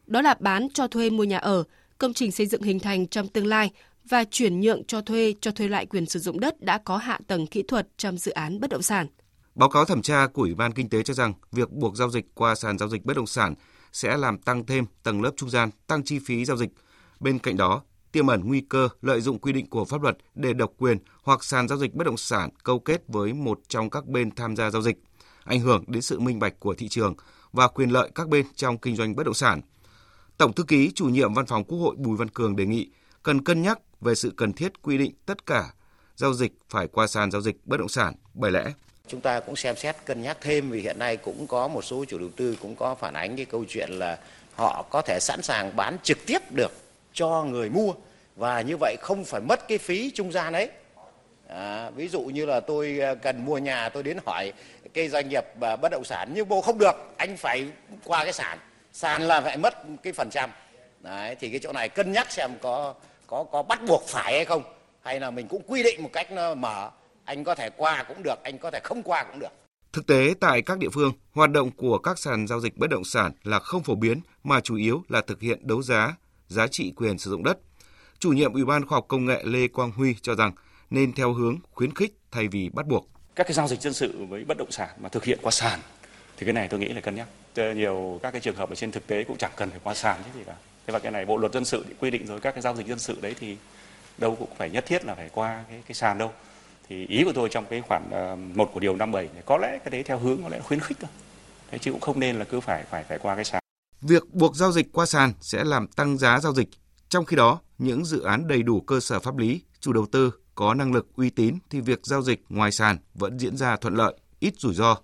Đó 0.07 0.23
là 0.23 0.35
bán 0.41 0.69
cho 0.75 0.89
thuê 0.89 1.11
mua 1.11 1.25
nhà 1.25 1.39
ở, 1.39 1.65
công 1.99 2.15
trình 2.15 2.33
xây 2.33 2.47
dựng 2.47 2.63
hình 2.63 2.79
thành 2.79 3.07
trong 3.07 3.29
tương 3.29 3.47
lai 3.47 3.71
và 4.09 4.25
chuyển 4.25 4.61
nhượng 4.61 4.85
cho 4.85 5.01
thuê 5.01 5.35
cho 5.41 5.51
thuê 5.51 5.69
lại 5.69 5.87
quyền 5.87 6.07
sử 6.07 6.19
dụng 6.19 6.41
đất 6.41 6.61
đã 6.61 6.79
có 6.79 6.97
hạ 6.97 7.21
tầng 7.27 7.47
kỹ 7.47 7.63
thuật 7.69 7.89
trong 7.97 8.19
dự 8.19 8.33
án 8.33 8.61
bất 8.61 8.71
động 8.71 8.83
sản. 8.83 9.07
Báo 9.55 9.69
cáo 9.69 9.85
thẩm 9.85 10.03
tra 10.03 10.27
của 10.27 10.43
Ủy 10.43 10.55
ban 10.55 10.73
Kinh 10.73 10.89
tế 10.89 11.03
cho 11.03 11.15
rằng 11.15 11.35
việc 11.53 11.71
buộc 11.71 11.97
giao 11.97 12.11
dịch 12.11 12.35
qua 12.35 12.55
sàn 12.55 12.79
giao 12.79 12.89
dịch 12.89 13.05
bất 13.05 13.17
động 13.17 13.27
sản 13.27 13.55
sẽ 13.93 14.17
làm 14.17 14.39
tăng 14.39 14.67
thêm 14.67 14.85
tầng 15.03 15.23
lớp 15.23 15.31
trung 15.37 15.51
gian, 15.51 15.71
tăng 15.87 16.05
chi 16.05 16.19
phí 16.19 16.45
giao 16.45 16.57
dịch. 16.57 16.71
Bên 17.21 17.39
cạnh 17.39 17.57
đó, 17.57 17.83
tiềm 18.13 18.27
ẩn 18.27 18.43
nguy 18.45 18.61
cơ 18.61 18.89
lợi 19.03 19.21
dụng 19.21 19.39
quy 19.39 19.53
định 19.53 19.71
của 19.71 19.85
pháp 19.85 20.03
luật 20.03 20.17
để 20.35 20.53
độc 20.53 20.73
quyền 20.79 20.99
hoặc 21.23 21.45
sàn 21.45 21.69
giao 21.69 21.79
dịch 21.79 21.95
bất 21.95 22.05
động 22.05 22.17
sản 22.17 22.51
câu 22.65 22.79
kết 22.79 23.03
với 23.09 23.33
một 23.33 23.61
trong 23.69 23.91
các 23.91 24.07
bên 24.07 24.35
tham 24.35 24.57
gia 24.57 24.71
giao 24.71 24.83
dịch, 24.83 24.97
ảnh 25.45 25.61
hưởng 25.61 25.85
đến 25.87 26.03
sự 26.03 26.21
minh 26.21 26.39
bạch 26.39 26.61
của 26.61 26.75
thị 26.75 26.89
trường 26.89 27.15
và 27.53 27.69
quyền 27.69 27.91
lợi 27.91 28.11
các 28.15 28.29
bên 28.29 28.47
trong 28.55 28.79
kinh 28.79 28.97
doanh 28.97 29.17
bất 29.17 29.27
động 29.27 29.35
sản. 29.35 29.61
Tổng 30.39 30.53
thư 30.53 30.63
ký 30.63 30.93
chủ 30.95 31.05
nhiệm 31.05 31.35
Văn 31.35 31.47
phòng 31.47 31.65
Quốc 31.65 31.79
hội 31.79 31.97
Bùi 31.99 32.17
Văn 32.17 32.29
Cường 32.29 32.57
đề 32.57 32.67
nghị 32.67 32.91
cần 33.23 33.45
cân 33.45 33.63
nhắc 33.63 33.79
về 34.01 34.15
sự 34.15 34.33
cần 34.37 34.53
thiết 34.53 34.83
quy 34.83 34.99
định 34.99 35.13
tất 35.27 35.47
cả 35.47 35.65
giao 36.17 36.35
dịch 36.35 36.53
phải 36.71 36.89
qua 36.89 37.07
sàn 37.07 37.31
giao 37.31 37.41
dịch 37.41 37.57
bất 37.65 37.77
động 37.77 37.89
sản 37.89 38.15
bởi 38.35 38.51
lẽ. 38.51 38.65
Chúng 39.09 39.21
ta 39.21 39.41
cũng 39.41 39.57
xem 39.57 39.77
xét 39.77 39.97
cân 40.05 40.23
nhắc 40.23 40.37
thêm 40.41 40.71
vì 40.71 40.81
hiện 40.81 40.99
nay 40.99 41.17
cũng 41.17 41.47
có 41.47 41.69
một 41.69 41.85
số 41.85 42.05
chủ 42.05 42.19
đầu 42.19 42.29
tư 42.37 42.57
cũng 42.63 42.77
có 42.77 42.95
phản 42.95 43.15
ánh 43.15 43.37
cái 43.37 43.45
câu 43.45 43.65
chuyện 43.69 43.91
là 43.91 44.19
họ 44.55 44.83
có 44.91 45.03
thể 45.03 45.19
sẵn 45.21 45.43
sàng 45.43 45.77
bán 45.77 45.97
trực 46.03 46.19
tiếp 46.27 46.39
được 46.51 46.73
cho 47.13 47.45
người 47.45 47.71
mua 47.71 47.93
và 48.37 48.61
như 48.61 48.77
vậy 48.81 48.97
không 49.01 49.25
phải 49.25 49.41
mất 49.41 49.69
cái 49.69 49.79
phí 49.79 50.11
trung 50.11 50.33
gian 50.33 50.53
ấy. 50.53 50.71
À, 51.49 51.91
ví 51.91 52.09
dụ 52.09 52.21
như 52.21 52.47
là 52.47 52.61
tôi 52.61 52.99
à, 53.01 53.15
cần 53.15 53.45
mua 53.45 53.59
nhà 53.59 53.89
tôi 53.89 54.03
đến 54.03 54.19
hỏi 54.27 54.53
cái 54.95 55.09
doanh 55.09 55.29
nghiệp 55.29 55.45
à, 55.61 55.77
bất 55.77 55.89
động 55.93 56.05
sản 56.05 56.33
nhưng 56.35 56.49
bộ 56.49 56.61
không 56.61 56.79
được 56.79 56.95
anh 57.17 57.37
phải 57.37 57.67
qua 58.05 58.25
cái 58.25 58.33
sàn 58.33 58.59
sàn 58.97 59.23
là 59.23 59.41
phải 59.41 59.57
mất 59.57 59.75
cái 60.03 60.13
phần 60.13 60.31
trăm 60.31 60.51
đấy 61.01 61.37
thì 61.41 61.51
cái 61.51 61.61
chỗ 61.63 61.73
này 61.73 61.89
cân 61.89 62.13
nhắc 62.13 62.33
xem 62.33 62.51
có 62.63 62.95
có 63.27 63.45
có 63.53 63.63
bắt 63.63 63.81
buộc 63.89 64.03
phải 64.09 64.33
hay 64.33 64.45
không 64.45 64.63
hay 65.03 65.21
là 65.21 65.31
mình 65.31 65.49
cũng 65.49 65.63
quy 65.67 65.83
định 65.83 66.03
một 66.03 66.11
cách 66.13 66.29
mở 66.57 66.91
anh 67.25 67.45
có 67.45 67.55
thể 67.55 67.71
qua 67.77 68.03
cũng 68.09 68.23
được 68.23 68.43
anh 68.43 68.59
có 68.59 68.71
thể 68.71 68.81
không 68.85 69.03
qua 69.03 69.25
cũng 69.25 69.39
được 69.39 69.53
Thực 69.93 70.07
tế 70.07 70.35
tại 70.41 70.63
các 70.63 70.79
địa 70.79 70.89
phương, 70.93 71.13
hoạt 71.33 71.51
động 71.51 71.71
của 71.71 71.99
các 71.99 72.19
sàn 72.19 72.47
giao 72.47 72.61
dịch 72.61 72.77
bất 72.77 72.91
động 72.91 73.05
sản 73.05 73.33
là 73.45 73.59
không 73.59 73.83
phổ 73.83 73.95
biến 73.95 74.21
mà 74.45 74.61
chủ 74.61 74.77
yếu 74.77 75.03
là 75.09 75.21
thực 75.21 75.41
hiện 75.41 75.67
đấu 75.67 75.83
giá, 75.83 76.17
giá 76.49 76.67
trị 76.67 76.93
quyền 76.97 77.19
sử 77.19 77.31
dụng 77.31 77.45
đất. 77.45 77.59
Chủ 78.19 78.33
nhiệm 78.33 78.53
Ủy 78.53 78.65
ban 78.65 78.87
Khoa 78.87 78.97
học 78.97 79.05
Công 79.09 79.25
nghệ 79.25 79.43
Lê 79.45 79.69
Quang 79.69 79.93
Huy 79.93 80.15
cho 80.23 80.35
rằng 80.35 80.53
nên 80.91 81.13
theo 81.13 81.33
hướng 81.33 81.57
khuyến 81.73 81.95
khích 81.95 82.15
thay 82.31 82.49
vì 82.49 82.69
bắt 82.69 82.87
buộc. 82.87 83.09
Các 83.35 83.45
cái 83.45 83.55
giao 83.55 83.69
dịch 83.69 83.81
dân 83.81 83.93
sự 83.93 84.25
với 84.29 84.45
bất 84.45 84.57
động 84.59 84.71
sản 84.71 84.89
mà 85.01 85.09
thực 85.09 85.25
hiện 85.25 85.39
qua 85.43 85.51
sàn 85.51 85.81
thì 86.37 86.47
cái 86.47 86.53
này 86.53 86.69
tôi 86.69 86.81
nghĩ 86.81 86.89
là 86.89 87.01
cân 87.01 87.15
nhắc. 87.15 87.29
Ờ, 87.57 87.75
nhiều 87.75 88.21
các 88.23 88.31
cái 88.31 88.41
trường 88.41 88.57
hợp 88.57 88.69
ở 88.69 88.75
trên 88.75 88.93
thực 88.93 89.07
tế 89.07 89.25
cũng 89.25 89.37
chẳng 89.39 89.51
cần 89.57 89.71
phải 89.71 89.81
qua 89.85 89.95
sàn 89.95 90.21
chứ 90.25 90.39
gì 90.39 90.45
cả. 90.47 90.55
Thế 90.87 90.93
và 90.93 90.99
cái 90.99 91.13
này 91.13 91.27
bộ 91.27 91.37
luật 91.37 91.53
dân 91.53 91.65
sự 91.65 91.85
quy 92.01 92.11
định 92.11 92.27
rồi 92.27 92.41
các 92.41 92.53
cái 92.53 92.63
giao 92.63 92.77
dịch 92.77 92.87
dân 92.87 92.99
sự 92.99 93.19
đấy 93.21 93.35
thì 93.41 93.57
đâu 94.19 94.37
cũng 94.39 94.49
phải 94.59 94.71
nhất 94.71 94.87
thiết 94.87 95.05
là 95.05 95.15
phải 95.15 95.31
qua 95.33 95.65
cái, 95.69 95.83
cái 95.89 95.95
sàn 95.95 96.19
đâu. 96.19 96.33
Thì 96.89 97.07
ý 97.07 97.25
của 97.25 97.33
tôi 97.33 97.49
trong 97.49 97.65
cái 97.71 97.83
khoản 97.89 98.03
ờ, 98.11 98.37
một 98.55 98.71
của 98.75 98.81
điều 98.81 98.97
57 98.97 99.29
này 99.35 99.43
có 99.47 99.59
lẽ 99.59 99.79
cái 99.85 99.91
đấy 99.91 100.03
theo 100.03 100.19
hướng 100.19 100.43
có 100.43 100.49
lẽ 100.49 100.61
khuyến 100.61 100.81
khích 100.81 100.97
thôi. 101.01 101.11
Thế 101.71 101.79
chứ 101.79 101.93
cũng 101.93 102.01
không 102.01 102.21
nên 102.21 102.37
là 102.37 102.45
cứ 102.45 102.61
phải 102.61 102.85
phải 102.91 103.05
phải 103.05 103.19
qua 103.19 103.35
cái 103.35 103.45
sàn. 103.45 103.61
Việc 104.01 104.35
buộc 104.35 104.57
giao 104.57 104.73
dịch 104.73 104.93
qua 104.93 105.07
sàn 105.07 105.33
sẽ 105.41 105.65
làm 105.65 105.87
tăng 105.89 106.19
giá 106.19 106.41
giao 106.41 106.55
dịch. 106.55 106.69
Trong 107.09 107.25
khi 107.25 107.37
đó 107.37 107.61
những 107.79 108.05
dự 108.05 108.23
án 108.23 108.49
đầy 108.49 108.63
đủ 108.63 108.81
cơ 108.81 109.01
sở 109.01 109.21
pháp 109.21 109.37
lý 109.37 109.61
chủ 109.81 109.93
đầu 109.93 110.07
tư 110.13 110.33
có 110.55 110.75
năng 110.75 110.93
lực 110.93 111.07
uy 111.17 111.31
tín 111.31 111.59
thì 111.71 111.81
việc 111.81 112.01
giao 112.03 112.23
dịch 112.23 112.45
ngoài 112.49 112.73
sàn 112.73 112.99
vẫn 113.15 113.39
diễn 113.39 113.57
ra 113.57 113.77
thuận 113.77 113.95
lợi 113.95 114.15
ít 114.41 114.55
rủi 114.59 114.75
ro 114.75 114.97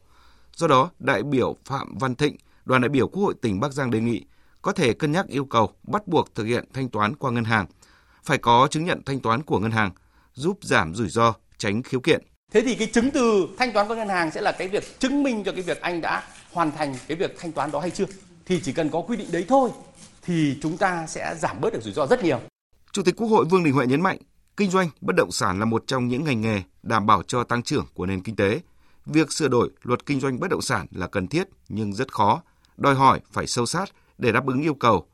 do 0.56 0.66
đó 0.66 0.90
đại 0.98 1.22
biểu 1.22 1.56
phạm 1.64 1.98
văn 1.98 2.14
thịnh 2.14 2.36
đoàn 2.64 2.82
đại 2.82 2.88
biểu 2.88 3.08
quốc 3.08 3.22
hội 3.22 3.34
tỉnh 3.42 3.60
bắc 3.60 3.72
giang 3.72 3.90
đề 3.90 4.00
nghị 4.00 4.24
có 4.62 4.72
thể 4.72 4.92
cân 4.92 5.12
nhắc 5.12 5.26
yêu 5.26 5.44
cầu 5.44 5.72
bắt 5.82 6.08
buộc 6.08 6.34
thực 6.34 6.44
hiện 6.44 6.64
thanh 6.72 6.88
toán 6.88 7.16
qua 7.16 7.30
ngân 7.30 7.44
hàng 7.44 7.66
phải 8.24 8.38
có 8.38 8.68
chứng 8.70 8.84
nhận 8.84 9.02
thanh 9.06 9.20
toán 9.20 9.42
của 9.42 9.58
ngân 9.58 9.70
hàng 9.70 9.90
giúp 10.34 10.58
giảm 10.62 10.94
rủi 10.94 11.08
ro 11.08 11.34
tránh 11.58 11.82
khiếu 11.82 12.00
kiện. 12.00 12.22
Thế 12.52 12.60
thì 12.60 12.74
cái 12.74 12.86
chứng 12.86 13.10
từ 13.10 13.48
thanh 13.58 13.72
toán 13.72 13.88
qua 13.88 13.96
ngân 13.96 14.08
hàng 14.08 14.30
sẽ 14.30 14.40
là 14.40 14.52
cái 14.52 14.68
việc 14.68 14.98
chứng 15.00 15.22
minh 15.22 15.44
cho 15.44 15.52
cái 15.52 15.62
việc 15.62 15.80
anh 15.80 16.00
đã 16.00 16.22
hoàn 16.52 16.72
thành 16.72 16.94
cái 17.08 17.16
việc 17.16 17.38
thanh 17.38 17.52
toán 17.52 17.70
đó 17.70 17.80
hay 17.80 17.90
chưa. 17.90 18.04
Thì 18.46 18.60
chỉ 18.60 18.72
cần 18.72 18.90
có 18.90 19.00
quy 19.00 19.16
định 19.16 19.28
đấy 19.32 19.44
thôi 19.48 19.70
thì 20.22 20.58
chúng 20.62 20.76
ta 20.76 21.06
sẽ 21.06 21.34
giảm 21.38 21.60
bớt 21.60 21.72
được 21.72 21.82
rủi 21.82 21.92
ro 21.92 22.06
rất 22.06 22.24
nhiều. 22.24 22.40
Chủ 22.92 23.02
tịch 23.02 23.16
Quốc 23.16 23.28
hội 23.28 23.44
Vương 23.44 23.64
Đình 23.64 23.74
Huệ 23.74 23.86
nhấn 23.86 24.00
mạnh, 24.00 24.18
kinh 24.56 24.70
doanh 24.70 24.88
bất 25.00 25.16
động 25.16 25.32
sản 25.32 25.58
là 25.58 25.64
một 25.64 25.84
trong 25.86 26.08
những 26.08 26.24
ngành 26.24 26.40
nghề 26.40 26.62
đảm 26.82 27.06
bảo 27.06 27.22
cho 27.22 27.44
tăng 27.44 27.62
trưởng 27.62 27.86
của 27.94 28.06
nền 28.06 28.22
kinh 28.22 28.36
tế. 28.36 28.60
Việc 29.06 29.32
sửa 29.32 29.48
đổi 29.48 29.70
luật 29.82 30.06
kinh 30.06 30.20
doanh 30.20 30.40
bất 30.40 30.50
động 30.50 30.62
sản 30.62 30.86
là 30.90 31.06
cần 31.06 31.28
thiết 31.28 31.48
nhưng 31.68 31.92
rất 31.92 32.12
khó, 32.12 32.42
đòi 32.76 32.94
hỏi 32.94 33.20
phải 33.32 33.46
sâu 33.46 33.66
sát 33.66 33.92
để 34.18 34.32
đáp 34.32 34.46
ứng 34.46 34.62
yêu 34.62 34.74
cầu, 34.74 35.06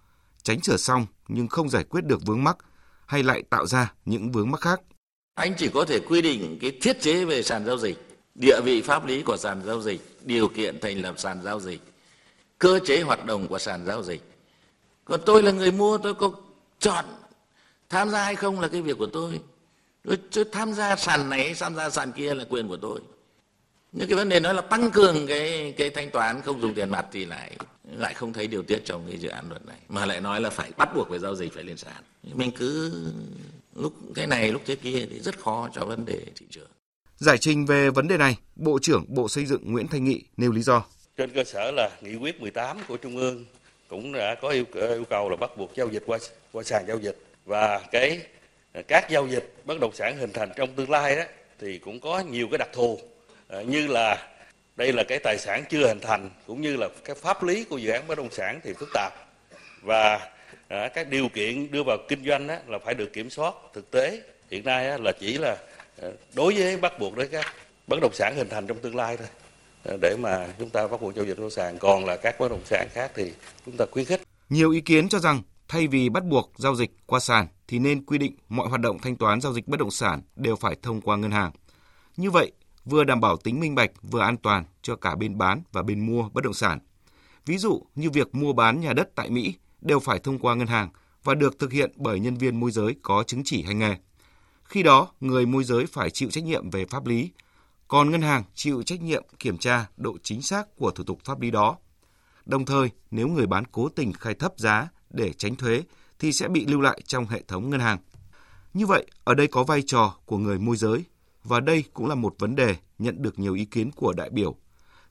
tránh 0.43 0.61
sửa 0.61 0.76
xong 0.76 1.06
nhưng 1.29 1.49
không 1.49 1.69
giải 1.69 1.85
quyết 1.85 2.05
được 2.05 2.26
vướng 2.26 2.44
mắc 2.44 2.56
hay 3.06 3.23
lại 3.23 3.43
tạo 3.50 3.67
ra 3.67 3.93
những 4.05 4.32
vướng 4.32 4.50
mắc 4.50 4.61
khác. 4.61 4.81
Anh 5.35 5.55
chỉ 5.58 5.69
có 5.75 5.85
thể 5.85 6.00
quy 6.00 6.23
định 6.23 6.58
cái 6.61 6.73
thiết 6.81 7.00
chế 7.00 7.25
về 7.25 7.43
sàn 7.43 7.67
giao 7.67 7.79
dịch 7.79 8.08
địa 8.35 8.61
vị 8.64 8.82
pháp 8.82 9.06
lý 9.06 9.23
của 9.23 9.37
sàn 9.37 9.62
giao 9.67 9.81
dịch 9.81 10.00
điều 10.25 10.49
kiện 10.49 10.81
thành 10.81 11.02
lập 11.02 11.14
sàn 11.19 11.43
giao 11.43 11.61
dịch 11.61 11.81
cơ 12.58 12.81
chế 12.85 13.02
hoạt 13.02 13.25
động 13.26 13.49
của 13.49 13.58
sàn 13.58 13.87
giao 13.87 14.02
dịch. 14.02 14.23
Còn 15.05 15.20
tôi 15.26 15.43
là 15.43 15.52
người 15.52 15.73
mua 15.73 15.99
tôi 15.99 16.14
có 16.14 16.32
chọn 16.79 17.05
tham 17.88 18.11
gia 18.11 18.25
hay 18.25 18.37
không 18.37 18.61
là 18.61 18.69
cái 18.69 18.82
việc 18.82 18.99
của 18.99 19.06
tôi. 19.06 19.40
Tôi, 20.05 20.19
tôi 20.32 20.44
tham 20.52 20.73
gia 20.73 20.96
sàn 20.96 21.31
này 21.31 21.55
tham 21.58 21.75
gia 21.75 21.90
sàn 21.90 22.12
kia 22.12 22.35
là 22.35 22.44
quyền 22.50 22.69
của 22.69 22.76
tôi 22.76 23.00
nhưng 23.93 24.08
cái 24.08 24.17
vấn 24.17 24.29
đề 24.29 24.40
nói 24.40 24.55
là 24.55 24.61
tăng 24.61 24.90
cường 24.90 25.26
cái 25.26 25.75
cái 25.76 25.90
thanh 25.90 26.11
toán 26.11 26.43
không 26.43 26.61
dùng 26.61 26.75
tiền 26.75 26.90
mặt 26.90 27.06
thì 27.12 27.25
lại 27.25 27.52
lại 27.96 28.14
không 28.14 28.32
thấy 28.32 28.46
điều 28.46 28.62
tiết 28.62 28.79
trong 28.85 29.06
cái 29.08 29.19
dự 29.19 29.29
án 29.29 29.49
luật 29.49 29.67
này 29.67 29.79
mà 29.88 30.06
lại 30.06 30.20
nói 30.20 30.40
là 30.40 30.50
phải 30.50 30.70
bắt 30.76 30.88
buộc 30.94 31.08
phải 31.08 31.19
giao 31.19 31.35
dịch 31.35 31.55
phải 31.55 31.64
lên 31.64 31.76
sàn 31.76 32.02
mình 32.35 32.50
cứ 32.50 32.93
lúc 33.75 33.93
thế 34.14 34.26
này 34.26 34.52
lúc 34.52 34.62
thế 34.67 34.76
kia 34.76 35.06
thì 35.11 35.20
rất 35.20 35.38
khó 35.38 35.69
cho 35.75 35.85
vấn 35.85 36.05
đề 36.05 36.20
thị 36.37 36.46
trường. 36.50 36.69
Giải 37.17 37.38
trình 37.38 37.67
về 37.67 37.90
vấn 37.90 38.08
đề 38.08 38.17
này, 38.17 38.38
Bộ 38.56 38.79
trưởng 38.82 39.05
Bộ 39.08 39.29
Xây 39.29 39.46
dựng 39.46 39.73
Nguyễn 39.73 39.88
Thanh 39.88 40.05
Nghị 40.05 40.23
nêu 40.37 40.52
lý 40.52 40.62
do. 40.62 40.85
Trên 41.17 41.31
cơ 41.31 41.44
sở 41.44 41.70
là 41.70 41.90
nghị 42.00 42.17
quyết 42.17 42.40
18 42.40 42.79
của 42.88 42.96
Trung 42.96 43.17
ương 43.17 43.44
cũng 43.88 44.12
đã 44.12 44.35
có 44.43 44.49
yêu, 44.49 44.64
yêu 44.75 45.05
cầu 45.11 45.31
là 45.31 45.37
bắt 45.37 45.50
buộc 45.56 45.76
giao 45.76 45.88
dịch 45.88 46.02
qua 46.06 46.19
qua 46.52 46.62
sàn 46.62 46.85
giao 46.88 46.99
dịch 46.99 47.19
và 47.44 47.80
cái 47.92 48.21
các 48.88 49.11
giao 49.11 49.28
dịch 49.28 49.54
bất 49.64 49.80
động 49.80 49.95
sản 49.95 50.18
hình 50.18 50.33
thành 50.33 50.50
trong 50.57 50.75
tương 50.75 50.90
lai 50.90 51.16
đó 51.16 51.23
thì 51.61 51.78
cũng 51.78 52.00
có 52.00 52.21
nhiều 52.21 52.49
cái 52.50 52.59
đặc 52.59 52.68
thù 52.73 52.99
Ờ, 53.49 53.62
như 53.62 53.87
là 53.87 54.28
đây 54.76 54.93
là 54.93 55.02
cái 55.09 55.19
tài 55.19 55.38
sản 55.38 55.64
chưa 55.71 55.87
hình 55.87 56.00
thành 56.00 56.31
cũng 56.47 56.61
như 56.61 56.76
là 56.76 56.88
cái 57.05 57.17
pháp 57.17 57.43
lý 57.43 57.64
của 57.64 57.78
dự 57.78 57.90
án 57.90 58.07
bất 58.07 58.19
động 58.19 58.31
sản 58.31 58.61
thì 58.64 58.73
phức 58.73 58.88
tạp. 58.95 59.12
Và 59.83 60.31
à, 60.69 60.88
các 60.88 61.09
điều 61.09 61.28
kiện 61.28 61.71
đưa 61.71 61.83
vào 61.83 61.97
kinh 62.09 62.25
doanh 62.25 62.49
á, 62.49 62.61
là 62.67 62.78
phải 62.85 62.95
được 62.95 63.12
kiểm 63.12 63.31
soát 63.31 63.55
thực 63.75 63.90
tế. 63.90 64.23
Hiện 64.50 64.64
nay 64.64 64.88
á, 64.88 64.99
là 64.99 65.12
chỉ 65.21 65.38
là 65.38 65.57
ờ, 66.00 66.12
đối 66.35 66.55
với 66.55 66.76
bắt 66.76 66.99
buộc 66.99 67.17
đấy 67.17 67.28
các 67.33 67.47
bất 67.87 67.99
động 68.02 68.12
sản 68.14 68.35
hình 68.37 68.49
thành 68.49 68.67
trong 68.67 68.78
tương 68.78 68.97
lai 68.97 69.17
thôi 69.17 69.28
để 70.00 70.17
mà 70.19 70.47
chúng 70.59 70.71
ta 70.71 70.87
bắt 70.87 71.00
buộc 71.00 71.14
giao 71.14 71.25
dịch 71.25 71.35
bất 71.35 71.40
động 71.40 71.50
sản. 71.50 71.78
Còn 71.78 72.05
là 72.05 72.17
các 72.17 72.40
bất 72.40 72.50
động 72.50 72.62
sản 72.64 72.88
khác 72.93 73.11
thì 73.14 73.33
chúng 73.67 73.76
ta 73.76 73.85
khuyến 73.90 74.05
khích. 74.05 74.21
Nhiều 74.49 74.71
ý 74.71 74.81
kiến 74.81 75.09
cho 75.09 75.19
rằng 75.19 75.43
thay 75.69 75.87
vì 75.87 76.09
bắt 76.09 76.25
buộc 76.25 76.52
giao 76.57 76.75
dịch 76.75 76.90
qua 77.07 77.21
sàn 77.21 77.47
thì 77.69 77.78
nên 77.78 78.05
quy 78.07 78.19
định 78.19 78.37
mọi 78.49 78.69
hoạt 78.69 78.81
động 78.81 78.99
thanh 79.02 79.17
toán 79.17 79.40
giao 79.40 79.52
dịch 79.52 79.69
bất 79.69 79.81
động 79.81 79.90
sản 79.90 80.23
đều 80.37 80.57
phải 80.57 80.76
thông 80.83 81.00
qua 81.00 81.17
ngân 81.17 81.31
hàng. 81.31 81.52
Như 82.17 82.31
vậy, 82.31 82.52
vừa 82.88 83.04
đảm 83.04 83.21
bảo 83.21 83.37
tính 83.37 83.61
minh 83.61 83.75
bạch 83.75 83.90
vừa 84.02 84.21
an 84.21 84.37
toàn 84.37 84.64
cho 84.83 84.97
cả 84.97 85.14
bên 85.14 85.38
bán 85.38 85.62
và 85.73 85.83
bên 85.83 86.07
mua 86.07 86.28
bất 86.33 86.45
động 86.45 86.54
sản. 86.54 86.78
Ví 87.47 87.59
dụ 87.59 87.83
như 87.95 88.11
việc 88.11 88.35
mua 88.35 88.52
bán 88.52 88.80
nhà 88.80 88.92
đất 88.92 89.11
tại 89.14 89.30
Mỹ 89.30 89.54
đều 89.80 90.00
phải 90.00 90.18
thông 90.18 90.38
qua 90.38 90.54
ngân 90.54 90.66
hàng 90.66 90.88
và 91.25 91.35
được 91.35 91.59
thực 91.59 91.73
hiện 91.73 91.92
bởi 91.97 92.21
nhân 92.21 92.37
viên 92.37 92.61
môi 92.61 92.71
giới 92.71 92.97
có 93.02 93.23
chứng 93.23 93.42
chỉ 93.45 93.62
hành 93.62 93.78
nghề. 93.78 93.97
Khi 94.64 94.83
đó, 94.83 95.12
người 95.21 95.47
môi 95.47 95.64
giới 95.64 95.87
phải 95.87 96.11
chịu 96.11 96.30
trách 96.30 96.45
nhiệm 96.45 96.71
về 96.71 96.85
pháp 96.85 97.07
lý, 97.07 97.30
còn 97.88 98.11
ngân 98.11 98.23
hàng 98.23 98.45
chịu 98.54 98.83
trách 98.83 99.02
nhiệm 99.02 99.25
kiểm 99.38 99.59
tra 99.59 99.87
độ 99.97 100.16
chính 100.23 100.42
xác 100.42 100.76
của 100.76 100.90
thủ 100.90 101.04
tục 101.04 101.18
pháp 101.25 101.40
lý 101.40 101.50
đó. 101.50 101.76
Đồng 102.47 102.64
thời, 102.64 102.90
nếu 103.11 103.28
người 103.28 103.47
bán 103.47 103.64
cố 103.73 103.88
tình 103.88 104.12
khai 104.12 104.35
thấp 104.35 104.52
giá 104.57 104.88
để 105.11 105.33
tránh 105.33 105.57
thuế 105.57 105.83
thì 106.18 106.33
sẽ 106.33 106.49
bị 106.49 106.66
lưu 106.66 106.80
lại 106.80 107.00
trong 107.07 107.26
hệ 107.26 107.42
thống 107.49 107.71
ngân 107.71 107.80
hàng. 107.80 107.99
Như 108.75 108.87
vậy, 108.87 109.07
ở 109.25 109.35
đây 109.35 109.47
có 109.47 109.64
vai 109.64 109.83
trò 109.87 110.14
của 110.26 110.38
người 110.38 110.59
môi 110.59 110.76
giới 110.76 111.04
và 111.49 111.61
đây 111.61 111.85
cũng 111.95 112.09
là 112.09 112.14
một 112.14 112.35
vấn 112.38 112.57
đề 112.57 112.76
nhận 112.99 113.23
được 113.23 113.38
nhiều 113.38 113.55
ý 113.55 113.64
kiến 113.64 113.90
của 113.93 114.12
đại 114.12 114.31
biểu. 114.31 114.57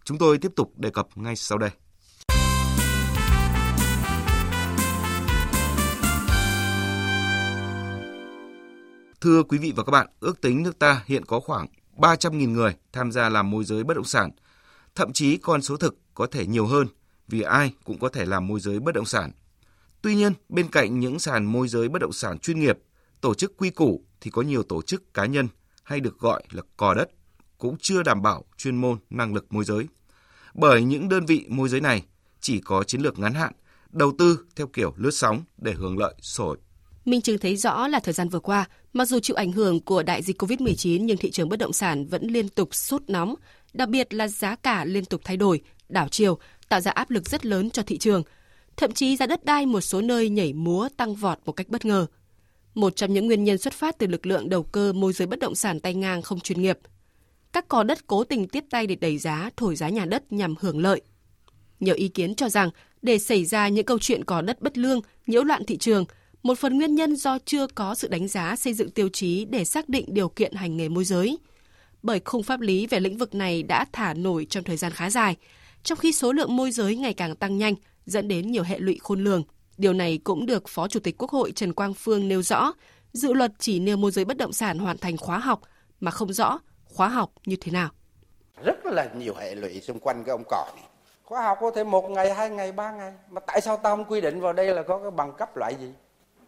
Chúng 0.04 0.18
tôi 0.18 0.38
tiếp 0.38 0.52
tục 0.56 0.78
đề 0.78 0.90
cập 0.90 1.08
ngay 1.16 1.36
sau 1.36 1.58
đây. 1.58 1.70
Thưa 9.22 9.44
quý 9.44 9.58
vị 9.58 9.74
và 9.76 9.84
các 9.84 9.92
bạn, 9.92 10.08
ước 10.20 10.42
tính 10.42 10.64
nước 10.64 10.80
ta 10.80 11.04
hiện 11.06 11.26
có 11.26 11.40
khoảng 11.40 11.68
300.000 11.98 12.52
người 12.52 12.76
tham 12.92 13.12
gia 13.12 13.30
làm 13.30 13.52
môi 13.52 13.64
giới 13.64 13.84
bất 13.84 13.94
động 13.98 14.06
sản. 14.06 14.32
Thậm 14.96 15.14
chí 15.14 15.38
con 15.38 15.62
số 15.62 15.78
thực 15.78 15.98
có 16.14 16.28
thể 16.32 16.46
nhiều 16.48 16.66
hơn 16.66 16.88
vì 17.28 17.42
ai 17.42 17.74
cũng 17.84 18.00
có 18.00 18.10
thể 18.10 18.26
làm 18.26 18.48
môi 18.48 18.60
giới 18.60 18.80
bất 18.80 18.96
động 18.96 19.06
sản. 19.06 19.32
Tuy 20.02 20.16
nhiên, 20.16 20.34
bên 20.50 20.68
cạnh 20.68 21.00
những 21.00 21.20
sàn 21.20 21.46
môi 21.46 21.68
giới 21.68 21.90
bất 21.90 22.02
động 22.02 22.14
sản 22.14 22.40
chuyên 22.40 22.60
nghiệp, 22.60 22.78
tổ 23.22 23.34
chức 23.34 23.58
quy 23.58 23.70
củ 23.70 24.04
thì 24.22 24.32
có 24.32 24.42
nhiều 24.42 24.64
tổ 24.64 24.82
chức 24.82 25.14
cá 25.14 25.26
nhân 25.26 25.48
hay 25.88 26.00
được 26.00 26.20
gọi 26.20 26.44
là 26.52 26.62
cò 26.78 26.94
đất 26.94 27.10
cũng 27.58 27.76
chưa 27.82 28.04
đảm 28.04 28.22
bảo 28.22 28.46
chuyên 28.58 28.76
môn 28.76 28.98
năng 29.10 29.34
lực 29.34 29.54
môi 29.54 29.64
giới. 29.66 29.88
Bởi 30.54 30.84
những 30.84 31.10
đơn 31.10 31.26
vị 31.26 31.46
môi 31.50 31.70
giới 31.70 31.82
này 31.82 32.04
chỉ 32.42 32.60
có 32.60 32.84
chiến 32.84 33.02
lược 33.02 33.20
ngắn 33.20 33.34
hạn, 33.34 33.54
đầu 33.92 34.12
tư 34.18 34.40
theo 34.56 34.68
kiểu 34.68 34.94
lướt 34.98 35.12
sóng 35.12 35.44
để 35.58 35.74
hưởng 35.74 35.98
lợi 35.98 36.14
sổi. 36.22 36.58
Minh 37.06 37.22
chứng 37.22 37.38
thấy 37.38 37.56
rõ 37.56 37.88
là 37.88 38.00
thời 38.00 38.14
gian 38.14 38.30
vừa 38.30 38.40
qua, 38.40 38.66
mặc 38.94 39.06
dù 39.06 39.20
chịu 39.20 39.36
ảnh 39.36 39.52
hưởng 39.52 39.80
của 39.80 40.04
đại 40.04 40.22
dịch 40.22 40.42
COVID-19 40.42 41.04
nhưng 41.04 41.18
thị 41.18 41.32
trường 41.32 41.50
bất 41.50 41.60
động 41.60 41.74
sản 41.74 42.06
vẫn 42.06 42.28
liên 42.28 42.50
tục 42.50 42.76
sốt 42.76 43.02
nóng, 43.08 43.36
đặc 43.74 43.90
biệt 43.90 44.14
là 44.14 44.28
giá 44.28 44.56
cả 44.56 44.86
liên 44.86 45.06
tục 45.06 45.22
thay 45.24 45.38
đổi, 45.38 45.62
đảo 45.90 46.08
chiều, 46.08 46.40
tạo 46.70 46.82
ra 46.82 46.92
áp 46.92 47.10
lực 47.10 47.30
rất 47.30 47.46
lớn 47.46 47.70
cho 47.70 47.84
thị 47.84 47.98
trường. 47.98 48.24
Thậm 48.78 48.92
chí 48.92 49.18
giá 49.18 49.26
đất 49.26 49.46
đai 49.46 49.66
một 49.66 49.82
số 49.82 50.02
nơi 50.02 50.30
nhảy 50.30 50.54
múa 50.54 50.90
tăng 50.98 51.16
vọt 51.16 51.38
một 51.46 51.52
cách 51.52 51.68
bất 51.70 51.86
ngờ. 51.86 52.06
Một 52.78 52.96
trong 52.96 53.14
những 53.14 53.28
nguyên 53.28 53.44
nhân 53.44 53.58
xuất 53.58 53.74
phát 53.74 53.98
từ 53.98 54.08
lực 54.08 54.26
lượng 54.26 54.50
đầu 54.50 54.64
cơ 54.64 54.94
môi 54.94 55.14
giới 55.14 55.28
bất 55.28 55.40
động 55.40 55.56
sản 55.56 55.80
tay 55.80 55.94
ngang 55.94 56.22
không 56.22 56.40
chuyên 56.40 56.62
nghiệp. 56.62 56.80
Các 57.54 57.68
cò 57.68 57.84
đất 57.84 58.08
cố 58.08 58.24
tình 58.24 58.48
tiếp 58.48 58.64
tay 58.70 58.88
để 58.88 58.96
đẩy 58.96 59.18
giá, 59.18 59.50
thổi 59.58 59.76
giá 59.76 59.90
nhà 59.90 60.06
đất 60.06 60.32
nhằm 60.32 60.56
hưởng 60.60 60.80
lợi. 60.80 61.02
Nhiều 61.80 61.96
ý 61.96 62.08
kiến 62.08 62.36
cho 62.36 62.50
rằng 62.50 62.70
để 63.02 63.20
xảy 63.20 63.46
ra 63.46 63.68
những 63.68 63.86
câu 63.86 64.00
chuyện 64.00 64.24
cò 64.24 64.42
đất 64.42 64.62
bất 64.62 64.78
lương, 64.78 65.02
nhiễu 65.28 65.44
loạn 65.44 65.66
thị 65.66 65.78
trường, 65.78 66.06
một 66.44 66.60
phần 66.60 66.78
nguyên 66.78 66.96
nhân 66.96 67.16
do 67.16 67.38
chưa 67.46 67.68
có 67.68 67.96
sự 67.96 68.08
đánh 68.08 68.28
giá 68.28 68.56
xây 68.56 68.74
dựng 68.74 68.92
tiêu 68.92 69.10
chí 69.14 69.46
để 69.46 69.66
xác 69.66 69.90
định 69.90 70.06
điều 70.08 70.30
kiện 70.30 70.54
hành 70.54 70.78
nghề 70.78 70.90
môi 70.90 71.04
giới. 71.06 71.38
Bởi 72.04 72.22
khung 72.26 72.44
pháp 72.44 72.62
lý 72.62 72.88
về 72.88 73.00
lĩnh 73.00 73.18
vực 73.18 73.36
này 73.36 73.64
đã 73.64 73.86
thả 73.92 74.14
nổi 74.14 74.48
trong 74.50 74.64
thời 74.64 74.78
gian 74.78 74.92
khá 74.92 75.10
dài, 75.10 75.36
trong 75.84 75.98
khi 75.98 76.12
số 76.12 76.32
lượng 76.32 76.56
môi 76.56 76.72
giới 76.72 76.96
ngày 76.96 77.14
càng 77.14 77.36
tăng 77.36 77.58
nhanh, 77.58 77.76
dẫn 78.06 78.28
đến 78.28 78.52
nhiều 78.52 78.64
hệ 78.64 78.80
lụy 78.80 78.98
khôn 79.02 79.24
lường. 79.24 79.44
Điều 79.78 79.94
này 79.94 80.20
cũng 80.24 80.46
được 80.46 80.64
Phó 80.68 80.88
Chủ 80.88 81.00
tịch 81.00 81.16
Quốc 81.18 81.32
hội 81.32 81.52
Trần 81.52 81.74
Quang 81.74 81.94
Phương 81.94 82.28
nêu 82.28 82.42
rõ, 82.42 82.74
dự 83.14 83.34
luật 83.34 83.52
chỉ 83.60 83.80
nêu 83.80 83.98
môi 83.98 84.12
giới 84.12 84.26
bất 84.26 84.38
động 84.38 84.54
sản 84.54 84.80
hoàn 84.80 84.98
thành 84.98 85.18
khóa 85.18 85.40
học 85.40 85.60
mà 86.00 86.12
không 86.12 86.34
rõ 86.34 86.60
khóa 86.86 87.08
học 87.08 87.32
như 87.46 87.56
thế 87.62 87.72
nào. 87.72 87.90
Rất 88.64 88.86
là 88.86 89.10
nhiều 89.16 89.34
hệ 89.40 89.56
lụy 89.56 89.82
xung 89.82 90.00
quanh 90.00 90.24
cái 90.24 90.32
ông 90.32 90.44
cò 90.50 90.66
này. 90.76 90.84
Khóa 91.24 91.42
học 91.42 91.58
có 91.62 91.72
thể 91.72 91.84
một 91.84 92.10
ngày, 92.10 92.34
hai 92.34 92.50
ngày, 92.50 92.72
ba 92.72 92.92
ngày. 92.92 93.14
Mà 93.30 93.42
tại 93.48 93.62
sao 93.62 93.78
tao 93.78 93.96
không 93.96 94.06
quy 94.06 94.22
định 94.22 94.42
vào 94.42 94.54
đây 94.54 94.68
là 94.68 94.84
có 94.84 95.00
cái 95.00 95.12
bằng 95.12 95.34
cấp 95.38 95.58
loại 95.58 95.76
gì? 95.80 95.92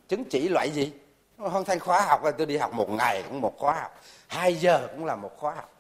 Chứng 0.08 0.24
chỉ 0.24 0.50
loại 0.50 0.70
gì? 0.72 0.92
Hoàn 1.38 1.66
thành 1.66 1.80
khóa 1.80 2.02
học 2.02 2.24
là 2.24 2.32
tôi 2.32 2.48
đi 2.48 2.58
học 2.58 2.74
một 2.74 2.90
ngày 2.90 3.24
cũng 3.30 3.42
một 3.42 3.54
khóa 3.58 3.74
học. 3.82 3.92
Hai 4.28 4.56
giờ 4.56 4.88
cũng 4.92 5.06
là 5.06 5.16
một 5.16 5.32
khóa 5.38 5.56
học. 5.56 5.72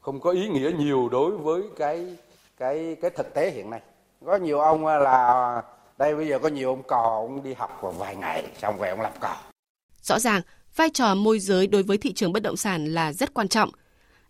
Không 0.00 0.20
có 0.20 0.30
ý 0.30 0.48
nghĩa 0.48 0.70
nhiều 0.78 1.08
đối 1.08 1.36
với 1.36 1.62
cái 1.76 2.16
cái 2.56 2.96
cái 3.02 3.10
thực 3.10 3.34
tế 3.34 3.50
hiện 3.50 3.70
nay. 3.70 3.80
Có 4.26 4.36
nhiều 4.36 4.60
ông 4.60 4.86
là 4.86 5.62
đây 6.00 6.16
bây 6.16 6.28
giờ 6.28 6.38
có 6.38 6.48
nhiều 6.48 6.68
ông 6.68 6.82
cò 6.82 7.26
ông 7.26 7.42
đi 7.42 7.54
học 7.54 7.78
vào 7.82 7.92
vài 7.92 8.16
ngày 8.16 8.44
xong 8.62 8.78
về 8.78 8.90
ông 8.90 9.00
làm 9.00 9.12
cò. 9.20 9.36
Rõ 10.02 10.18
ràng, 10.18 10.42
vai 10.76 10.90
trò 10.90 11.14
môi 11.14 11.38
giới 11.38 11.66
đối 11.66 11.82
với 11.82 11.98
thị 11.98 12.12
trường 12.12 12.32
bất 12.32 12.42
động 12.42 12.56
sản 12.56 12.94
là 12.94 13.12
rất 13.12 13.34
quan 13.34 13.48
trọng. 13.48 13.70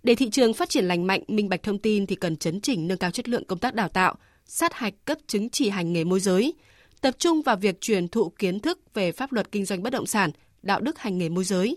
Để 0.03 0.15
thị 0.15 0.31
trường 0.31 0.55
phát 0.55 0.69
triển 0.69 0.85
lành 0.85 1.07
mạnh, 1.07 1.23
minh 1.29 1.49
bạch 1.49 1.63
thông 1.63 1.79
tin 1.79 2.07
thì 2.07 2.17
cần 2.17 2.37
chấn 2.37 2.61
chỉnh 2.61 2.89
nâng 2.89 2.99
cao 2.99 3.11
chất 3.11 3.29
lượng 3.29 3.45
công 3.45 3.59
tác 3.59 3.75
đào 3.75 3.89
tạo, 3.89 4.15
sát 4.45 4.75
hạch 4.75 4.95
cấp 5.05 5.19
chứng 5.27 5.51
chỉ 5.51 5.69
hành 5.69 5.93
nghề 5.93 6.05
môi 6.05 6.21
giới, 6.21 6.55
tập 7.01 7.15
trung 7.19 7.43
vào 7.43 7.57
việc 7.57 7.81
truyền 7.81 8.09
thụ 8.09 8.29
kiến 8.29 8.61
thức 8.61 8.79
về 8.95 9.13
pháp 9.13 9.33
luật 9.33 9.53
kinh 9.53 9.65
doanh 9.65 9.83
bất 9.83 9.91
động 9.91 10.07
sản, 10.07 10.31
đạo 10.63 10.81
đức 10.81 10.99
hành 10.99 11.19
nghề 11.19 11.29
môi 11.29 11.45
giới. 11.45 11.77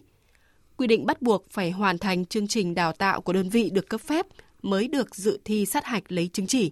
Quy 0.77 0.87
định 0.87 1.05
bắt 1.05 1.21
buộc 1.21 1.49
phải 1.49 1.71
hoàn 1.71 1.97
thành 1.97 2.25
chương 2.25 2.47
trình 2.47 2.75
đào 2.75 2.93
tạo 2.93 3.21
của 3.21 3.33
đơn 3.33 3.49
vị 3.49 3.69
được 3.73 3.89
cấp 3.89 4.01
phép 4.01 4.25
mới 4.61 4.87
được 4.87 5.15
dự 5.15 5.39
thi 5.45 5.65
sát 5.65 5.85
hạch 5.85 6.03
lấy 6.07 6.29
chứng 6.33 6.47
chỉ. 6.47 6.71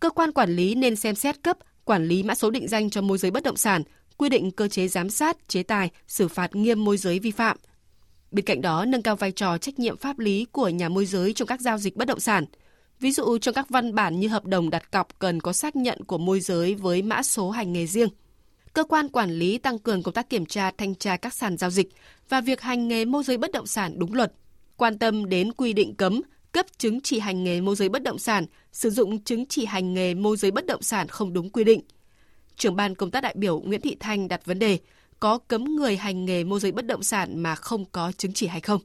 Cơ 0.00 0.10
quan 0.10 0.32
quản 0.32 0.50
lý 0.50 0.74
nên 0.74 0.96
xem 0.96 1.14
xét 1.14 1.42
cấp, 1.42 1.58
quản 1.86 2.08
lý 2.08 2.22
mã 2.22 2.34
số 2.34 2.50
định 2.50 2.68
danh 2.68 2.90
cho 2.90 3.00
môi 3.00 3.18
giới 3.18 3.30
bất 3.30 3.42
động 3.42 3.56
sản, 3.56 3.82
quy 4.16 4.28
định 4.28 4.50
cơ 4.50 4.68
chế 4.68 4.88
giám 4.88 5.10
sát, 5.10 5.48
chế 5.48 5.62
tài, 5.62 5.90
xử 6.08 6.28
phạt 6.28 6.54
nghiêm 6.54 6.84
môi 6.84 6.96
giới 6.96 7.18
vi 7.18 7.30
phạm. 7.30 7.56
Bên 8.30 8.44
cạnh 8.44 8.60
đó, 8.60 8.84
nâng 8.84 9.02
cao 9.02 9.16
vai 9.16 9.32
trò 9.32 9.58
trách 9.58 9.78
nhiệm 9.78 9.96
pháp 9.96 10.18
lý 10.18 10.46
của 10.52 10.68
nhà 10.68 10.88
môi 10.88 11.06
giới 11.06 11.32
trong 11.32 11.48
các 11.48 11.60
giao 11.60 11.78
dịch 11.78 11.96
bất 11.96 12.08
động 12.08 12.20
sản. 12.20 12.44
Ví 13.00 13.12
dụ 13.12 13.38
trong 13.38 13.54
các 13.54 13.68
văn 13.68 13.94
bản 13.94 14.20
như 14.20 14.28
hợp 14.28 14.44
đồng 14.44 14.70
đặt 14.70 14.90
cọc 14.90 15.18
cần 15.18 15.40
có 15.40 15.52
xác 15.52 15.76
nhận 15.76 16.04
của 16.04 16.18
môi 16.18 16.40
giới 16.40 16.74
với 16.74 17.02
mã 17.02 17.22
số 17.22 17.50
hành 17.50 17.72
nghề 17.72 17.86
riêng. 17.86 18.08
Cơ 18.72 18.84
quan 18.84 19.08
quản 19.08 19.30
lý 19.30 19.58
tăng 19.58 19.78
cường 19.78 20.02
công 20.02 20.14
tác 20.14 20.30
kiểm 20.30 20.46
tra, 20.46 20.70
thanh 20.70 20.94
tra 20.94 21.16
các 21.16 21.34
sàn 21.34 21.56
giao 21.56 21.70
dịch 21.70 21.88
và 22.28 22.40
việc 22.40 22.60
hành 22.60 22.88
nghề 22.88 23.04
môi 23.04 23.24
giới 23.24 23.36
bất 23.36 23.52
động 23.52 23.66
sản 23.66 23.98
đúng 23.98 24.14
luật. 24.14 24.32
Quan 24.76 24.98
tâm 24.98 25.28
đến 25.28 25.52
quy 25.52 25.72
định 25.72 25.94
cấm, 25.94 26.20
cấp 26.56 26.66
chứng 26.78 27.00
chỉ 27.00 27.18
hành 27.18 27.44
nghề 27.44 27.60
môi 27.60 27.76
giới 27.76 27.88
bất 27.88 28.02
động 28.02 28.18
sản, 28.18 28.46
sử 28.72 28.90
dụng 28.90 29.24
chứng 29.24 29.46
chỉ 29.46 29.64
hành 29.64 29.94
nghề 29.94 30.14
môi 30.14 30.36
giới 30.36 30.50
bất 30.50 30.66
động 30.66 30.82
sản 30.82 31.08
không 31.08 31.32
đúng 31.32 31.50
quy 31.50 31.64
định. 31.64 31.80
Trưởng 32.56 32.76
ban 32.76 32.94
công 32.94 33.10
tác 33.10 33.20
đại 33.20 33.34
biểu 33.36 33.60
Nguyễn 33.60 33.80
Thị 33.80 33.96
Thanh 34.00 34.28
đặt 34.28 34.44
vấn 34.44 34.58
đề 34.58 34.78
có 35.20 35.38
cấm 35.38 35.64
người 35.64 35.96
hành 35.96 36.24
nghề 36.24 36.44
môi 36.44 36.60
giới 36.60 36.72
bất 36.72 36.86
động 36.86 37.02
sản 37.02 37.38
mà 37.42 37.54
không 37.54 37.84
có 37.84 38.12
chứng 38.18 38.32
chỉ 38.32 38.46
hay 38.46 38.60
không. 38.60 38.80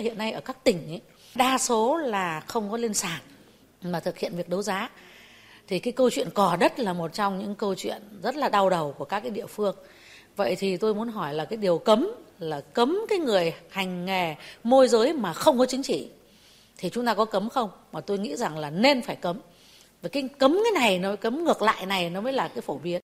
Hiện 0.00 0.18
nay 0.18 0.32
ở 0.32 0.40
các 0.40 0.64
tỉnh 0.64 0.88
ấy, 0.88 1.00
đa 1.34 1.58
số 1.58 1.96
là 1.96 2.40
không 2.40 2.70
có 2.70 2.76
lên 2.76 2.94
sàn 2.94 3.20
mà 3.82 4.00
thực 4.00 4.18
hiện 4.18 4.36
việc 4.36 4.48
đấu 4.48 4.62
giá. 4.62 4.90
Thì 5.68 5.78
cái 5.78 5.92
câu 5.92 6.10
chuyện 6.10 6.28
cò 6.34 6.56
đất 6.56 6.78
là 6.78 6.92
một 6.92 7.14
trong 7.14 7.38
những 7.38 7.54
câu 7.54 7.74
chuyện 7.74 8.02
rất 8.22 8.36
là 8.36 8.48
đau 8.48 8.70
đầu 8.70 8.94
của 8.98 9.04
các 9.04 9.20
cái 9.20 9.30
địa 9.30 9.46
phương. 9.46 9.76
Vậy 10.36 10.56
thì 10.56 10.76
tôi 10.76 10.94
muốn 10.94 11.08
hỏi 11.08 11.34
là 11.34 11.44
cái 11.44 11.56
điều 11.56 11.78
cấm 11.78 12.10
là 12.38 12.60
cấm 12.60 13.00
cái 13.08 13.18
người 13.18 13.54
hành 13.70 14.04
nghề 14.04 14.34
môi 14.64 14.88
giới 14.88 15.12
mà 15.12 15.32
không 15.32 15.58
có 15.58 15.66
chứng 15.66 15.82
chỉ 15.82 16.08
thì 16.78 16.90
chúng 16.90 17.06
ta 17.06 17.14
có 17.14 17.24
cấm 17.24 17.48
không? 17.48 17.70
Mà 17.92 18.00
tôi 18.00 18.18
nghĩ 18.18 18.36
rằng 18.36 18.58
là 18.58 18.70
nên 18.70 19.02
phải 19.02 19.16
cấm. 19.16 19.40
Và 20.02 20.08
cái 20.08 20.28
cấm 20.38 20.52
cái 20.64 20.82
này 20.82 20.98
nó 20.98 21.16
cấm 21.16 21.44
ngược 21.44 21.62
lại 21.62 21.86
này 21.86 22.10
nó 22.10 22.20
mới 22.20 22.32
là 22.32 22.48
cái 22.48 22.60
phổ 22.60 22.78
biến. 22.78 23.00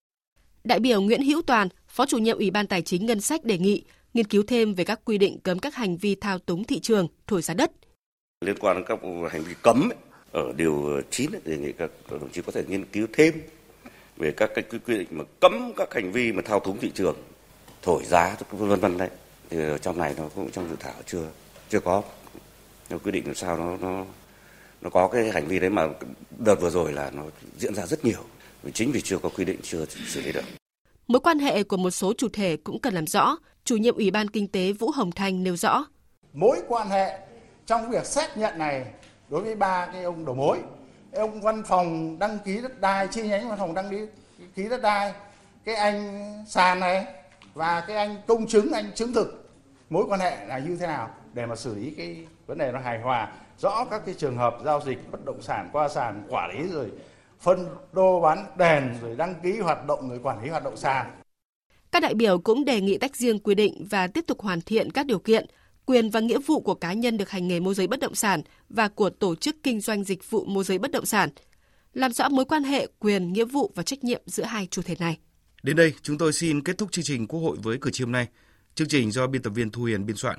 Đại 0.65 0.81
biểu 0.81 1.01
Nguyễn 1.01 1.23
Hữu 1.23 1.43
Toàn, 1.43 1.69
Phó 1.89 2.07
chủ 2.07 2.19
nhiệm 2.19 2.39
Ủy 2.39 2.51
ban 2.51 2.67
Tài 2.67 2.83
chính 2.83 3.07
Ngân 3.07 3.21
sách 3.21 3.45
đề 3.45 3.59
nghị 3.59 3.83
nghiên 4.15 4.27
cứu 4.27 4.43
thêm 4.47 4.75
về 4.75 4.85
các 4.85 5.01
quy 5.05 5.19
định 5.19 5.39
cấm 5.41 5.59
các 5.59 5.75
hành 5.75 5.97
vi 5.97 6.15
thao 6.15 6.39
túng 6.39 6.65
thị 6.65 6.81
trường, 6.81 7.09
thổi 7.27 7.43
giá 7.43 7.55
đất. 7.55 7.71
Liên 8.41 8.57
quan 8.61 8.77
đến 8.77 8.85
các 8.89 8.99
hành 9.33 9.43
vi 9.43 9.55
cấm 9.63 9.89
ấy, 9.89 9.99
ở 10.33 10.53
điều 10.57 11.01
9 11.11 11.33
ấy, 11.33 11.41
đề 11.45 11.57
nghị 11.57 11.73
các 11.73 11.91
đồng 12.11 12.31
chí 12.33 12.43
có 12.43 12.53
thể 12.53 12.65
nghiên 12.69 12.85
cứu 12.85 13.07
thêm 13.13 13.43
về 14.17 14.33
các 14.37 14.51
cái 14.55 14.65
quy 14.87 14.99
định 14.99 15.09
mà 15.11 15.25
cấm 15.41 15.73
các 15.77 15.95
hành 15.95 16.13
vi 16.13 16.33
mà 16.33 16.43
thao 16.45 16.61
túng 16.61 16.79
thị 16.79 16.91
trường, 16.95 17.17
thổi 17.83 18.05
giá 18.05 18.37
vân 18.51 18.81
vân 18.81 18.99
đấy. 18.99 19.09
Thì 19.51 19.59
ở 19.59 19.79
trong 19.79 19.99
này 19.99 20.15
nó 20.17 20.29
cũng 20.35 20.51
trong 20.51 20.71
dự 20.71 20.77
thảo 20.81 20.95
chưa 21.07 21.29
chưa 21.69 21.81
có 21.81 22.03
nó 22.91 22.99
quy 22.99 23.13
định 23.13 23.27
làm 23.27 23.35
sao 23.35 23.57
nó 23.57 23.77
nó 23.77 24.05
nó 24.83 24.91
có 24.91 25.09
cái 25.09 25.31
hành 25.31 25.47
vi 25.47 25.59
đấy 25.59 25.71
mà 25.71 25.89
đợt 26.39 26.55
vừa 26.55 26.71
rồi 26.71 26.93
là 26.93 27.11
nó 27.11 27.23
diễn 27.59 27.75
ra 27.75 27.87
rất 27.87 28.05
nhiều 28.05 28.21
chính 28.73 28.93
vì 28.93 29.01
chưa 29.01 29.19
có 29.19 29.29
quy 29.29 29.45
định 29.45 29.61
chưa 29.63 29.85
xử 30.07 30.21
lý 30.23 30.33
được 30.33 30.45
Mối 31.07 31.21
quan 31.21 31.39
hệ 31.39 31.63
của 31.63 31.77
một 31.77 31.91
số 31.91 32.13
chủ 32.19 32.29
thể 32.33 32.57
cũng 32.57 32.81
cần 32.81 32.95
làm 32.95 33.07
rõ. 33.07 33.37
Chủ 33.65 33.77
nhiệm 33.77 33.95
Ủy 33.95 34.11
ban 34.11 34.29
Kinh 34.29 34.49
tế 34.49 34.73
Vũ 34.73 34.91
Hồng 34.91 35.13
Thanh 35.13 35.43
nêu 35.45 35.57
rõ. 35.57 35.85
Mối 36.33 36.63
quan 36.69 36.89
hệ 36.89 37.19
trong 37.67 37.91
việc 37.91 38.07
xác 38.07 38.37
nhận 38.37 38.59
này 38.59 38.85
đối 39.29 39.41
với 39.41 39.55
ba 39.55 39.87
cái 39.93 40.03
ông 40.03 40.25
đầu 40.25 40.35
mối, 40.35 40.59
ông 41.13 41.41
văn 41.41 41.63
phòng 41.67 42.19
đăng 42.19 42.39
ký 42.45 42.61
đất 42.61 42.81
đai, 42.81 43.09
chi 43.09 43.23
nhánh 43.23 43.49
văn 43.49 43.59
phòng 43.59 43.75
đăng 43.75 43.91
ký, 43.91 43.99
ký 44.55 44.69
đất 44.69 44.83
đai, 44.83 45.13
cái 45.65 45.75
anh 45.75 46.25
sàn 46.49 46.81
này 46.81 47.07
và 47.55 47.85
cái 47.87 47.97
anh 47.97 48.17
công 48.27 48.47
chứng, 48.47 48.73
anh 48.73 48.91
chứng 48.95 49.13
thực 49.13 49.51
mối 49.91 50.05
quan 50.09 50.21
hệ 50.21 50.47
là 50.47 50.59
như 50.59 50.77
thế 50.81 50.87
nào 50.87 51.11
để 51.35 51.47
mà 51.47 51.57
xử 51.57 51.75
lý 51.75 51.95
cái 51.97 52.27
vấn 52.47 52.59
đề 52.59 52.73
nó 52.73 52.81
hài 52.81 53.01
hòa 53.01 53.33
rõ 53.59 53.85
các 53.91 54.03
cái 54.07 54.15
trường 54.19 54.37
hợp 54.37 54.59
giao 54.65 54.81
dịch 54.87 54.99
bất 55.13 55.25
động 55.25 55.43
sản 55.43 55.69
qua 55.73 55.89
sàn 55.89 56.27
quản 56.29 56.51
lý 56.51 56.69
rồi 56.69 56.91
phân 57.41 57.67
đô 57.93 58.21
bán 58.21 58.47
đèn 58.59 58.95
rồi 59.03 59.17
đăng 59.17 59.35
ký 59.43 59.59
hoạt 59.59 59.87
động 59.87 60.09
người 60.09 60.19
quản 60.23 60.43
lý 60.43 60.49
hoạt 60.51 60.65
động 60.65 60.77
sàn. 60.77 61.07
Các 61.93 62.03
đại 62.03 62.15
biểu 62.15 62.39
cũng 62.39 62.65
đề 62.65 62.81
nghị 62.81 62.99
tách 62.99 63.17
riêng 63.17 63.39
quy 63.39 63.55
định 63.55 63.87
và 63.91 64.07
tiếp 64.07 64.25
tục 64.27 64.41
hoàn 64.41 64.61
thiện 64.61 64.93
các 64.93 65.07
điều 65.07 65.19
kiện, 65.19 65.47
quyền 65.87 66.11
và 66.11 66.21
nghĩa 66.21 66.39
vụ 66.47 66.61
của 66.61 66.75
cá 66.75 66.93
nhân 66.93 67.17
được 67.17 67.31
hành 67.31 67.49
nghề 67.49 67.61
môi 67.61 67.75
giới 67.75 67.87
bất 67.87 68.01
động 68.01 68.15
sản 68.15 68.43
và 68.69 68.89
của 68.89 69.11
tổ 69.11 69.35
chức 69.35 69.57
kinh 69.63 69.81
doanh 69.81 70.05
dịch 70.05 70.31
vụ 70.31 70.45
môi 70.45 70.65
giới 70.65 70.79
bất 70.79 70.91
động 70.91 71.07
sản, 71.07 71.29
làm 71.93 72.13
rõ 72.13 72.29
mối 72.29 72.45
quan 72.45 72.65
hệ 72.65 72.87
quyền, 72.99 73.33
nghĩa 73.33 73.45
vụ 73.45 73.73
và 73.75 73.83
trách 73.83 74.05
nhiệm 74.05 74.23
giữa 74.27 74.45
hai 74.45 74.69
chủ 74.71 74.83
thể 74.83 74.97
này. 74.99 75.19
Đến 75.63 75.77
đây, 75.77 75.95
chúng 76.03 76.19
tôi 76.19 76.33
xin 76.33 76.63
kết 76.63 76.79
thúc 76.79 76.93
chương 76.93 77.05
trình 77.05 77.27
Quốc 77.27 77.41
hội 77.41 77.57
với 77.63 77.79
cử 77.81 77.91
tri 77.91 78.05
hôm 78.05 78.13
nay. 78.13 78.27
Chương 78.75 78.89
trình 78.89 79.11
do 79.11 79.27
biên 79.27 79.43
tập 79.43 79.51
viên 79.51 79.71
Thu 79.71 79.85
Hiền 79.85 80.07
biên 80.07 80.17
soạn. 80.17 80.39